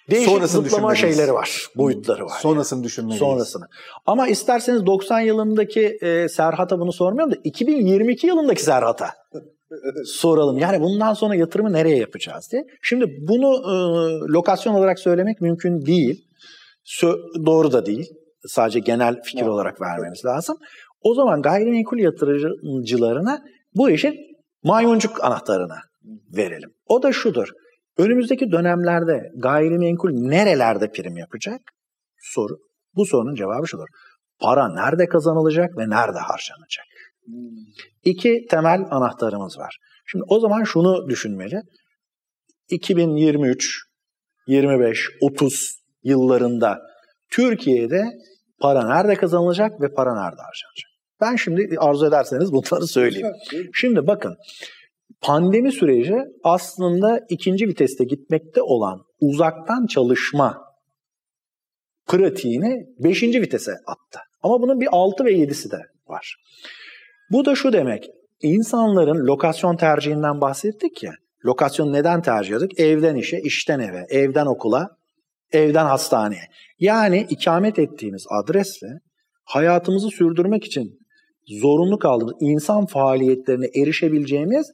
Değişik 0.10 0.30
Sonrasını 0.30 0.64
zıplama 0.64 0.96
şeyleri 0.96 1.34
var, 1.34 1.68
boyutları 1.78 2.26
var. 2.26 2.40
Sonrasını 2.42 2.78
yani. 2.78 2.86
düşünmeliyiz. 2.86 3.20
Sonrasını. 3.20 3.68
Ama 4.06 4.28
isterseniz 4.28 4.86
90 4.86 5.20
yılındaki 5.20 5.98
e, 6.02 6.30
Serhat'a 6.30 6.80
bunu 6.80 6.94
sormuyorum 6.94 7.34
da 7.34 7.38
2022 7.44 8.28
yılındaki 8.28 8.64
Serhat'a 8.64 9.10
soralım. 10.06 10.58
Yani 10.58 10.82
bundan 10.82 11.14
sonra 11.14 11.36
yatırımı 11.36 11.74
nereye 11.74 11.98
yapacağız 11.98 12.50
diye. 12.52 12.66
Şimdi 12.82 13.06
bunu 13.28 13.54
e, 13.56 13.74
lokasyon 14.34 14.74
olarak 14.74 15.00
söylemek 15.00 15.42
mümkün 15.42 15.86
değil. 15.86 16.26
Sö- 16.86 17.46
doğru 17.46 17.72
da 17.72 17.86
değil. 17.86 18.10
Sadece 18.46 18.80
genel 18.80 19.22
fikir 19.24 19.42
evet. 19.42 19.50
olarak 19.50 19.82
vermemiz 19.82 20.26
lazım. 20.26 20.58
O 21.02 21.14
zaman 21.14 21.42
gayrimenkul 21.42 21.98
yatırımcılarına 21.98 23.42
bu 23.76 23.90
işin 23.90 24.16
maymuncuk 24.64 25.24
anahtarını 25.24 25.78
verelim. 26.38 26.70
O 26.86 27.04
da 27.04 27.12
şudur. 27.12 27.48
Önümüzdeki 27.98 28.52
dönemlerde 28.52 29.32
gayrimenkul 29.38 30.10
nerelerde 30.12 30.92
prim 30.92 31.18
yapacak? 31.18 31.62
Soru. 32.18 32.58
Bu 32.96 33.06
sorunun 33.06 33.36
cevabı 33.36 33.68
şudur. 33.68 33.88
Para 34.40 34.74
nerede 34.74 35.08
kazanılacak 35.08 35.78
ve 35.78 35.90
nerede 35.90 36.20
harcanacak? 36.20 36.86
İki 38.04 38.46
temel 38.50 38.82
anahtarımız 38.92 39.58
var. 39.58 39.78
Şimdi 40.06 40.26
o 40.28 40.40
zaman 40.40 40.64
şunu 40.64 41.10
düşünmeli. 41.10 41.62
2023 42.70 43.84
25-30 44.48 45.54
yıllarında 46.04 46.80
Türkiye'de 47.32 48.04
para 48.64 48.88
nerede 48.88 49.16
kazanılacak 49.16 49.82
ve 49.82 49.94
para 49.94 50.14
nerede 50.14 50.42
harcanacak? 50.42 50.90
Ben 51.22 51.36
şimdi 51.36 51.76
arzu 51.80 52.08
ederseniz 52.08 52.52
bunları 52.54 52.88
söyleyeyim. 52.88 53.28
Şimdi 53.74 54.08
bakın 54.08 54.36
pandemi 55.22 55.72
süreci 55.72 56.16
aslında 56.44 57.20
ikinci 57.30 57.68
viteste 57.68 58.04
gitmekte 58.04 58.62
olan 58.62 59.02
uzaktan 59.22 59.86
çalışma 59.86 60.62
pratiğini 62.08 62.86
beşinci 63.00 63.42
vitese 63.42 63.72
attı. 63.72 64.20
Ama 64.44 64.62
bunun 64.62 64.82
bir 64.82 64.88
altı 64.92 65.26
ve 65.26 65.34
yedisi 65.34 65.72
de 65.72 65.80
var. 66.08 66.36
Bu 67.32 67.46
da 67.46 67.56
şu 67.56 67.74
demek, 67.74 68.10
insanların 68.42 69.28
lokasyon 69.28 69.76
tercihinden 69.76 70.42
bahsettik 70.42 71.04
ya, 71.04 71.14
lokasyon 71.46 71.94
neden 71.94 72.22
tercih 72.22 72.56
ediyorduk? 72.56 72.80
Evden 72.80 73.16
işe, 73.16 73.40
işten 73.40 73.80
eve, 73.80 74.06
evden 74.10 74.46
okula, 74.46 74.90
evden 75.54 75.86
hastaneye. 75.86 76.48
Yani 76.80 77.26
ikamet 77.30 77.80
ettiğimiz 77.80 78.26
adresle 78.30 78.88
hayatımızı 79.46 80.10
sürdürmek 80.10 80.66
için 80.66 81.00
zorunlu 81.48 82.00
kaldığımız 82.00 82.34
insan 82.40 82.86
faaliyetlerine 82.86 83.68
erişebileceğimiz 83.76 84.72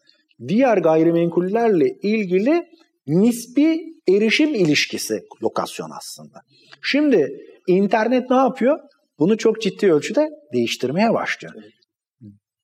diğer 0.48 0.78
gayrimenkullerle 0.78 1.90
ilgili 2.02 2.64
nispi 3.08 3.80
erişim 4.10 4.56
ilişkisi 4.56 5.22
lokasyon 5.44 5.90
aslında. 5.98 6.40
Şimdi 6.82 7.40
internet 7.68 8.30
ne 8.30 8.36
yapıyor? 8.36 8.80
Bunu 9.20 9.38
çok 9.38 9.62
ciddi 9.62 9.94
ölçüde 9.94 10.30
değiştirmeye 10.54 11.14
başlıyor. 11.14 11.54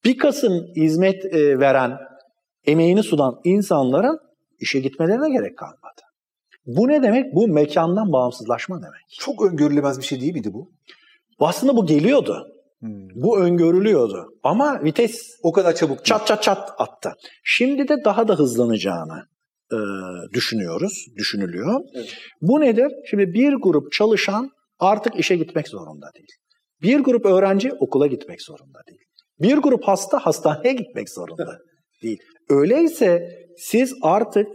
Bir 0.06 0.18
Kasım 0.18 0.68
hizmet 0.76 1.26
e, 1.26 1.60
veren, 1.60 1.98
emeğini 2.66 3.04
sunan 3.04 3.42
insanların 3.44 4.20
işe 4.60 4.80
gitmelerine 4.80 5.30
gerek 5.30 5.58
kalmadı. 5.58 6.02
Bu 6.66 6.88
ne 6.88 7.04
demek? 7.04 7.36
Bu 7.36 7.48
mekandan 7.48 8.12
bağımsızlaşma 8.12 8.82
demek. 8.82 9.02
Çok 9.20 9.46
öngörülemez 9.46 10.00
bir 10.00 10.06
şey 10.06 10.22
değil 10.22 10.34
miydi 10.34 10.54
bu? 10.54 10.72
Aslında 11.40 11.76
bu 11.78 11.86
geliyordu. 11.86 12.48
Hmm. 12.80 13.10
Bu 13.16 13.40
öngörülüyordu. 13.40 14.28
Ama 14.44 14.84
vites 14.84 15.40
o 15.44 15.52
kadar 15.52 15.76
çabuk 15.76 16.06
çat 16.06 16.28
çat 16.28 16.44
çat 16.44 16.72
attı. 16.78 17.14
Şimdi 17.44 17.88
de 17.88 17.96
daha 18.06 18.28
da 18.28 18.36
hızlanacağını 18.36 19.28
e, 19.72 19.78
düşünüyoruz, 20.34 21.06
düşünülüyor. 21.18 21.82
Evet. 21.96 22.14
Bu 22.42 22.60
nedir? 22.60 22.92
Şimdi 23.10 23.34
bir 23.34 23.54
grup 23.54 23.92
çalışan 23.92 24.50
artık 24.80 25.20
işe 25.20 25.36
gitmek 25.36 25.68
zorunda 25.68 26.08
değil. 26.16 26.32
Bir 26.82 27.00
grup 27.00 27.26
öğrenci 27.26 27.72
okula 27.80 28.08
gitmek 28.08 28.42
zorunda 28.42 28.80
değil. 28.88 29.02
Bir 29.40 29.58
grup 29.58 29.84
hasta 29.84 30.20
hastaneye 30.20 30.74
gitmek 30.74 31.10
zorunda 31.10 31.58
değil. 32.04 32.20
Öyleyse 32.50 33.30
siz 33.58 33.94
artık 34.02 34.48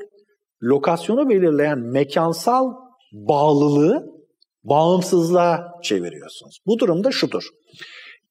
lokasyonu 0.62 1.28
belirleyen 1.28 1.78
mekansal 1.78 2.72
bağlılığı 3.12 4.06
bağımsızlığa 4.64 5.72
çeviriyorsunuz. 5.82 6.58
Bu 6.66 6.78
durumda 6.78 7.10
şudur. 7.10 7.44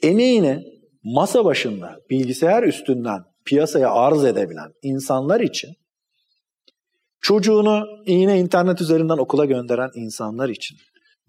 Emeğini 0.01 0.63
masa 1.03 1.45
başında 1.45 1.97
bilgisayar 2.09 2.63
üstünden 2.63 3.19
piyasaya 3.45 3.91
arz 3.91 4.25
edebilen 4.25 4.71
insanlar 4.81 5.39
için 5.39 5.69
çocuğunu 7.21 7.85
yine 8.07 8.39
internet 8.39 8.81
üzerinden 8.81 9.17
okula 9.17 9.45
gönderen 9.45 9.89
insanlar 9.95 10.49
için 10.49 10.77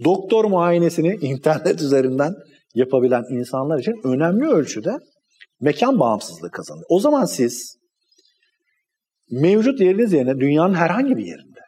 doktor 0.05 0.45
muayenesini 0.45 1.09
internet 1.21 1.81
üzerinden 1.81 2.35
yapabilen 2.75 3.25
insanlar 3.31 3.79
için 3.79 3.95
önemli 4.05 4.47
ölçüde 4.47 4.99
mekan 5.61 6.01
bağımsızlığı 6.01 6.51
kazanıyor. 6.51 6.87
O 6.89 7.01
zaman 7.01 7.25
siz 7.25 7.80
mevcut 9.31 9.81
yeriniz 9.81 10.13
yerine 10.13 10.41
dünyanın 10.41 10.75
herhangi 10.75 11.17
bir 11.17 11.27
yerinde 11.27 11.61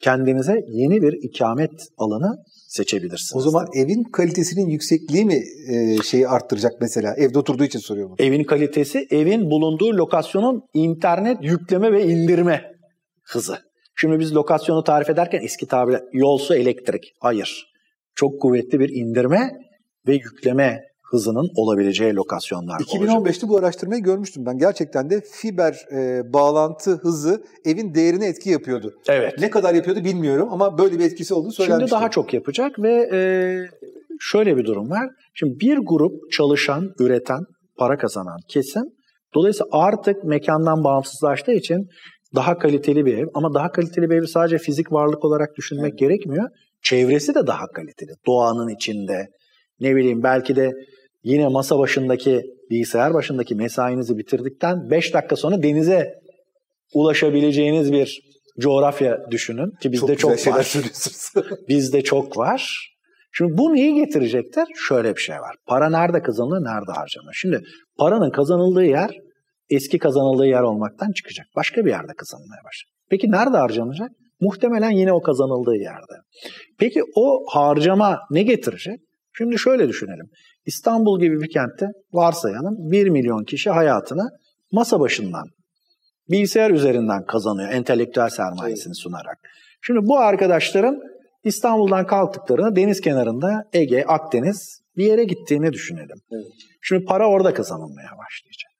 kendinize 0.00 0.60
yeni 0.68 1.02
bir 1.02 1.12
ikamet 1.12 1.88
alanı 1.98 2.36
seçebilirsiniz. 2.68 3.36
O 3.36 3.40
zaman 3.40 3.66
evin 3.76 4.02
kalitesinin 4.02 4.68
yüksekliği 4.68 5.24
mi 5.24 5.42
e, 5.68 6.02
şeyi 6.02 6.28
arttıracak 6.28 6.72
mesela? 6.80 7.14
Evde 7.16 7.38
oturduğu 7.38 7.64
için 7.64 7.78
soruyorum. 7.78 8.14
Evin 8.18 8.44
kalitesi, 8.44 9.06
evin 9.10 9.50
bulunduğu 9.50 9.96
lokasyonun 9.96 10.62
internet 10.74 11.38
yükleme 11.42 11.92
ve 11.92 12.06
indirme 12.06 12.72
hızı. 13.24 13.58
Şimdi 13.96 14.18
biz 14.18 14.34
lokasyonu 14.34 14.84
tarif 14.84 15.10
ederken 15.10 15.40
eski 15.42 15.66
tabirle 15.66 16.00
yol 16.12 16.38
su 16.38 16.54
elektrik. 16.54 17.02
Hayır. 17.20 17.66
Çok 18.14 18.40
kuvvetli 18.40 18.80
bir 18.80 18.88
indirme 18.88 19.50
ve 20.06 20.14
yükleme 20.14 20.80
hızının 21.04 21.50
olabileceği 21.56 22.14
lokasyonlar 22.14 22.80
2015'te 22.80 23.18
olacak. 23.18 23.48
bu 23.48 23.58
araştırmayı 23.58 24.02
görmüştüm 24.02 24.46
ben. 24.46 24.58
Gerçekten 24.58 25.10
de 25.10 25.20
fiber 25.32 25.86
e, 25.92 26.32
bağlantı 26.32 26.90
hızı 26.90 27.44
evin 27.64 27.94
değerine 27.94 28.26
etki 28.26 28.50
yapıyordu. 28.50 28.94
Evet. 29.08 29.34
Ne 29.38 29.50
kadar 29.50 29.74
yapıyordu 29.74 30.04
bilmiyorum 30.04 30.48
ama 30.50 30.78
böyle 30.78 30.98
bir 30.98 31.04
etkisi 31.04 31.34
olduğu 31.34 31.52
söylenmişti. 31.52 31.90
Şimdi 31.90 32.00
daha 32.00 32.10
çok 32.10 32.34
yapacak 32.34 32.78
ve 32.78 33.08
e, 33.12 33.18
şöyle 34.20 34.56
bir 34.56 34.64
durum 34.64 34.90
var. 34.90 35.10
Şimdi 35.34 35.60
bir 35.60 35.78
grup 35.78 36.32
çalışan, 36.32 36.90
üreten, 36.98 37.40
para 37.76 37.98
kazanan 37.98 38.38
kesim 38.48 38.84
dolayısıyla 39.34 39.68
artık 39.72 40.24
mekandan 40.24 40.84
bağımsızlaştığı 40.84 41.52
için 41.52 41.88
daha 42.34 42.58
kaliteli 42.58 43.06
bir 43.06 43.18
ev 43.18 43.26
ama 43.34 43.54
daha 43.54 43.72
kaliteli 43.72 44.10
bir 44.10 44.16
evi 44.16 44.28
sadece 44.28 44.58
fizik 44.58 44.92
varlık 44.92 45.24
olarak 45.24 45.56
düşünmek 45.56 45.90
evet. 45.90 45.98
gerekmiyor. 45.98 46.48
Çevresi 46.82 47.34
de 47.34 47.46
daha 47.46 47.66
kaliteli. 47.66 48.10
Doğanın 48.26 48.68
içinde 48.68 49.28
ne 49.80 49.96
bileyim 49.96 50.22
belki 50.22 50.56
de 50.56 50.72
yine 51.22 51.48
masa 51.48 51.78
başındaki 51.78 52.42
bilgisayar 52.70 53.14
başındaki 53.14 53.54
mesainizi 53.54 54.18
bitirdikten 54.18 54.90
5 54.90 55.14
dakika 55.14 55.36
sonra 55.36 55.62
denize 55.62 56.14
ulaşabileceğiniz 56.94 57.92
bir 57.92 58.20
coğrafya 58.60 59.18
düşünün 59.30 59.70
ki 59.82 59.92
bizde 59.92 60.16
çok, 60.16 60.38
çok 60.38 60.54
var. 60.54 60.74
bizde 61.68 62.02
çok 62.02 62.36
var. 62.36 62.90
Şimdi 63.32 63.58
bu 63.58 63.74
neyi 63.74 63.94
getirecektir? 63.94 64.64
Şöyle 64.88 65.16
bir 65.16 65.20
şey 65.20 65.36
var. 65.36 65.56
Para 65.66 65.90
nerede 65.90 66.22
kazanılır, 66.22 66.64
nerede 66.64 66.92
harcanır? 66.92 67.32
Şimdi 67.34 67.60
paranın 67.98 68.30
kazanıldığı 68.30 68.84
yer 68.84 69.10
eski 69.70 69.98
kazanıldığı 69.98 70.46
yer 70.46 70.60
olmaktan 70.60 71.12
çıkacak. 71.12 71.46
Başka 71.56 71.84
bir 71.84 71.90
yerde 71.90 72.12
kazanılmaya 72.16 72.60
başlayacak. 72.64 72.94
Peki 73.10 73.30
nerede 73.30 73.56
harcanacak? 73.56 74.10
Muhtemelen 74.40 74.90
yine 74.90 75.12
o 75.12 75.22
kazanıldığı 75.22 75.76
yerde. 75.76 76.14
Peki 76.78 77.02
o 77.16 77.44
harcama 77.48 78.20
ne 78.30 78.42
getirecek? 78.42 79.00
Şimdi 79.36 79.58
şöyle 79.58 79.88
düşünelim. 79.88 80.26
İstanbul 80.66 81.20
gibi 81.20 81.40
bir 81.40 81.50
kentte 81.50 81.86
varsayalım 82.12 82.74
1 82.78 83.08
milyon 83.08 83.44
kişi 83.44 83.70
hayatını 83.70 84.28
masa 84.72 85.00
başından, 85.00 85.44
bilgisayar 86.30 86.70
üzerinden 86.70 87.24
kazanıyor 87.24 87.70
entelektüel 87.70 88.28
sermayesini 88.28 88.94
sunarak. 88.94 89.38
Şimdi 89.82 90.00
bu 90.02 90.18
arkadaşların 90.18 90.98
İstanbul'dan 91.44 92.06
kalktıklarını 92.06 92.76
deniz 92.76 93.00
kenarında 93.00 93.62
Ege, 93.72 94.04
Akdeniz 94.04 94.80
bir 94.96 95.04
yere 95.04 95.24
gittiğini 95.24 95.72
düşünelim. 95.72 96.16
Evet. 96.32 96.46
Şimdi 96.82 97.04
para 97.04 97.28
orada 97.28 97.54
kazanılmaya 97.54 98.10
başlayacak. 98.18 98.70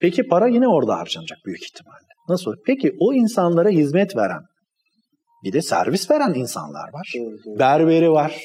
Peki 0.00 0.22
para 0.22 0.48
yine 0.48 0.68
orada 0.68 0.98
harcanacak 0.98 1.38
büyük 1.46 1.62
ihtimalle. 1.64 2.06
Nasıl? 2.28 2.54
Peki 2.66 2.92
o 3.00 3.12
insanlara 3.12 3.68
hizmet 3.68 4.16
veren, 4.16 4.42
bir 5.46 5.52
de 5.52 5.62
servis 5.62 6.10
veren 6.10 6.34
insanlar 6.34 6.92
var. 6.92 7.12
Berberi 7.58 8.10
var, 8.10 8.44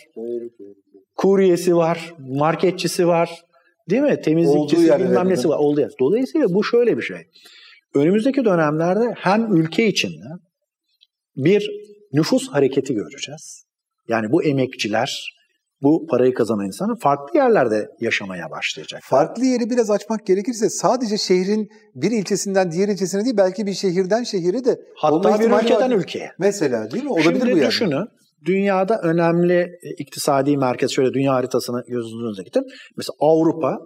kuryesi 1.15 1.75
var, 1.75 2.13
marketçisi 2.19 3.07
var, 3.07 3.41
değil 3.89 4.01
mi? 4.01 4.21
Temizlikçisi 4.21 4.99
bilmem 4.99 5.29
nesi 5.29 5.49
var. 5.49 5.57
Olduğu 5.57 5.81
yer. 5.81 5.91
Dolayısıyla 5.99 6.47
bu 6.49 6.63
şöyle 6.63 6.97
bir 6.97 7.01
şey. 7.01 7.17
Önümüzdeki 7.95 8.45
dönemlerde 8.45 9.13
hem 9.17 9.55
ülke 9.55 9.87
içinde 9.87 10.25
bir 11.35 11.69
nüfus 12.13 12.49
hareketi 12.49 12.93
göreceğiz. 12.93 13.65
Yani 14.07 14.31
bu 14.31 14.43
emekçiler, 14.43 15.33
bu 15.81 16.07
parayı 16.07 16.33
kazanan 16.33 16.65
insanın 16.65 16.95
farklı 16.95 17.39
yerlerde 17.39 17.87
yaşamaya 17.99 18.51
başlayacak. 18.51 19.01
Farklı 19.03 19.45
yeri 19.45 19.69
biraz 19.69 19.89
açmak 19.91 20.25
gerekirse 20.25 20.69
sadece 20.69 21.17
şehrin 21.17 21.69
bir 21.95 22.11
ilçesinden 22.11 22.71
diğer 22.71 22.87
ilçesine 22.87 23.25
değil 23.25 23.37
belki 23.37 23.65
bir 23.65 23.73
şehirden 23.73 24.23
şehire 24.23 24.65
de 24.65 24.79
hatta 24.97 25.39
bir 25.39 25.63
ülkeden 25.63 25.91
var. 25.91 25.95
ülkeye. 25.95 26.31
Mesela 26.39 26.91
değil 26.91 27.03
mi? 27.03 27.09
Olabilir 27.09 27.39
Şimdi 27.39 27.51
bu 27.53 27.57
yani. 27.57 27.67
düşünün. 27.67 28.07
Dünyada 28.45 28.99
önemli 29.03 29.59
e, 29.59 29.89
iktisadi 29.97 30.57
merkez 30.57 30.91
şöyle 30.91 31.13
dünya 31.13 31.33
haritasını 31.33 31.83
gözünüze 31.87 32.43
getirin. 32.43 32.67
Mesela 32.97 33.15
Avrupa, 33.19 33.77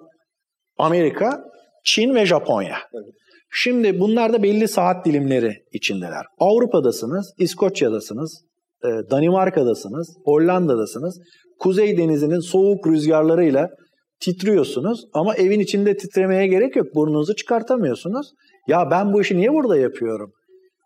Amerika, 0.77 1.43
Çin 1.83 2.15
ve 2.15 2.25
Japonya. 2.25 2.77
Evet. 2.93 3.13
Şimdi 3.51 3.99
bunlar 3.99 4.33
da 4.33 4.43
belli 4.43 4.67
saat 4.67 5.05
dilimleri 5.05 5.53
içindeler. 5.71 6.25
Avrupa'dasınız, 6.39 7.33
İskoçya'dasınız, 7.37 8.45
e, 8.83 8.87
Danimarka'dasınız, 9.11 10.17
Hollanda'dasınız. 10.25 11.19
Kuzey 11.59 11.97
Denizi'nin 11.97 12.39
soğuk 12.39 12.87
rüzgarlarıyla 12.87 13.69
titriyorsunuz 14.19 15.05
ama 15.13 15.35
evin 15.35 15.59
içinde 15.59 15.97
titremeye 15.97 16.47
gerek 16.47 16.75
yok. 16.75 16.87
Burnunuzu 16.95 17.35
çıkartamıyorsunuz. 17.35 18.27
Ya 18.67 18.91
ben 18.91 19.13
bu 19.13 19.21
işi 19.21 19.37
niye 19.37 19.53
burada 19.53 19.77
yapıyorum? 19.77 20.31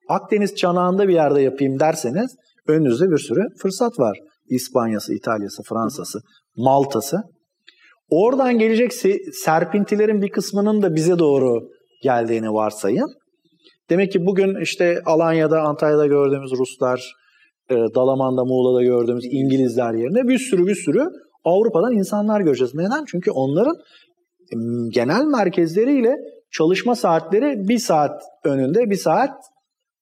Akdeniz 0.10 0.56
çanağında 0.56 1.08
bir 1.08 1.14
yerde 1.14 1.42
yapayım 1.42 1.80
derseniz 1.80 2.36
önünüzde 2.68 3.12
bir 3.12 3.18
sürü 3.18 3.42
fırsat 3.62 4.00
var. 4.00 4.18
İspanya'sı, 4.50 5.14
İtalya'sı, 5.14 5.64
Fransa'sı, 5.64 6.20
Malta'sı. 6.58 7.18
Oradan 8.10 8.60
gelecek 8.60 8.94
serpintilerin 9.34 10.22
bir 10.22 10.30
kısmının 10.30 10.82
da 10.82 10.96
bize 10.96 11.20
doğru 11.20 11.70
geldiğini 12.04 12.54
varsayın. 12.54 13.08
Demek 13.90 14.12
ki 14.12 14.26
bugün 14.26 14.62
işte 14.62 15.02
Alanya'da, 15.06 15.62
Antalya'da 15.62 16.08
gördüğümüz 16.08 16.52
Ruslar, 16.52 17.14
e, 17.70 17.76
Dalaman'da, 17.96 18.46
Muğla'da 18.46 18.84
gördüğümüz 18.84 19.26
İngilizler 19.26 19.94
yerine 19.94 20.28
bir 20.28 20.38
sürü 20.38 20.68
bir 20.68 20.76
sürü 20.76 21.10
Avrupa'dan 21.44 21.92
insanlar 21.92 22.42
göreceğiz. 22.42 22.76
Neden? 22.76 23.06
Çünkü 23.08 23.32
onların 23.32 23.76
genel 24.90 25.26
merkezleriyle 25.26 26.16
çalışma 26.52 26.96
saatleri 26.96 27.68
bir 27.68 27.78
saat 27.78 28.24
önünde, 28.44 28.90
bir 28.90 28.96
saat 28.96 29.32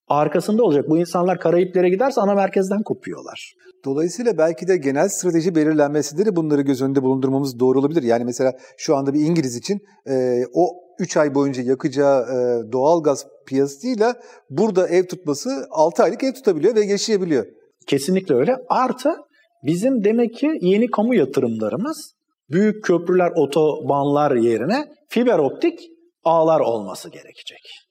arkasında 0.07 0.63
olacak. 0.63 0.89
Bu 0.89 0.97
insanlar 0.97 1.39
Karayiplere 1.39 1.89
giderse 1.89 2.21
ana 2.21 2.33
merkezden 2.33 2.83
kopuyorlar. 2.83 3.53
Dolayısıyla 3.85 4.37
belki 4.37 4.67
de 4.67 4.77
genel 4.77 5.09
strateji 5.09 5.55
belirlenmesinde 5.55 6.25
de 6.25 6.35
bunları 6.35 6.61
göz 6.61 6.81
önünde 6.81 7.03
bulundurmamız 7.03 7.59
doğru 7.59 7.79
olabilir. 7.79 8.03
Yani 8.03 8.23
mesela 8.25 8.53
şu 8.77 8.95
anda 8.95 9.13
bir 9.13 9.19
İngiliz 9.19 9.55
için 9.55 9.79
e, 10.09 10.43
o 10.53 10.67
3 10.99 11.17
ay 11.17 11.35
boyunca 11.35 11.63
yakacağı 11.63 12.21
e, 12.21 12.71
doğal 12.71 13.03
gaz 13.03 13.25
piyasasıyla 13.45 14.15
burada 14.49 14.87
ev 14.87 15.05
tutması 15.05 15.49
6 15.71 16.03
aylık 16.03 16.23
ev 16.23 16.33
tutabiliyor 16.33 16.75
ve 16.75 16.81
yaşayabiliyor. 16.85 17.45
Kesinlikle 17.87 18.35
öyle. 18.35 18.55
Artı 18.69 19.15
bizim 19.63 20.03
demek 20.03 20.35
ki 20.35 20.51
yeni 20.61 20.87
kamu 20.87 21.15
yatırımlarımız 21.15 22.13
büyük 22.49 22.83
köprüler, 22.83 23.31
otobanlar 23.35 24.35
yerine 24.35 24.85
fiber 25.09 25.39
optik 25.39 25.79
ağlar 26.23 26.59
olması 26.59 27.09
gerekecek 27.09 27.86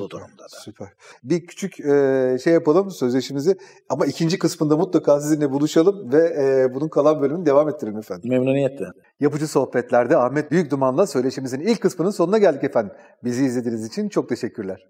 bu 0.00 0.10
durumda 0.10 0.42
da. 0.42 0.48
Süper. 0.48 0.88
Bir 1.24 1.46
küçük 1.46 1.80
e, 1.80 2.38
şey 2.44 2.52
yapalım 2.52 2.90
sözleşimizi 2.90 3.56
ama 3.88 4.06
ikinci 4.06 4.38
kısmında 4.38 4.76
mutlaka 4.76 5.20
sizinle 5.20 5.50
buluşalım 5.50 6.12
ve 6.12 6.18
e, 6.18 6.74
bunun 6.74 6.88
kalan 6.88 7.22
bölümünü 7.22 7.46
devam 7.46 7.68
ettirelim 7.68 7.98
efendim. 7.98 8.30
Memnuniyetle. 8.30 8.86
Yapıcı 9.20 9.48
sohbetlerde 9.48 10.16
Ahmet 10.16 10.50
Büyükduman'la 10.50 11.06
söyleşimizin 11.06 11.60
ilk 11.60 11.80
kısmının 11.80 12.10
sonuna 12.10 12.38
geldik 12.38 12.64
efendim. 12.64 12.92
Bizi 13.24 13.44
izlediğiniz 13.44 13.86
için 13.86 14.08
çok 14.08 14.28
teşekkürler. 14.28 14.86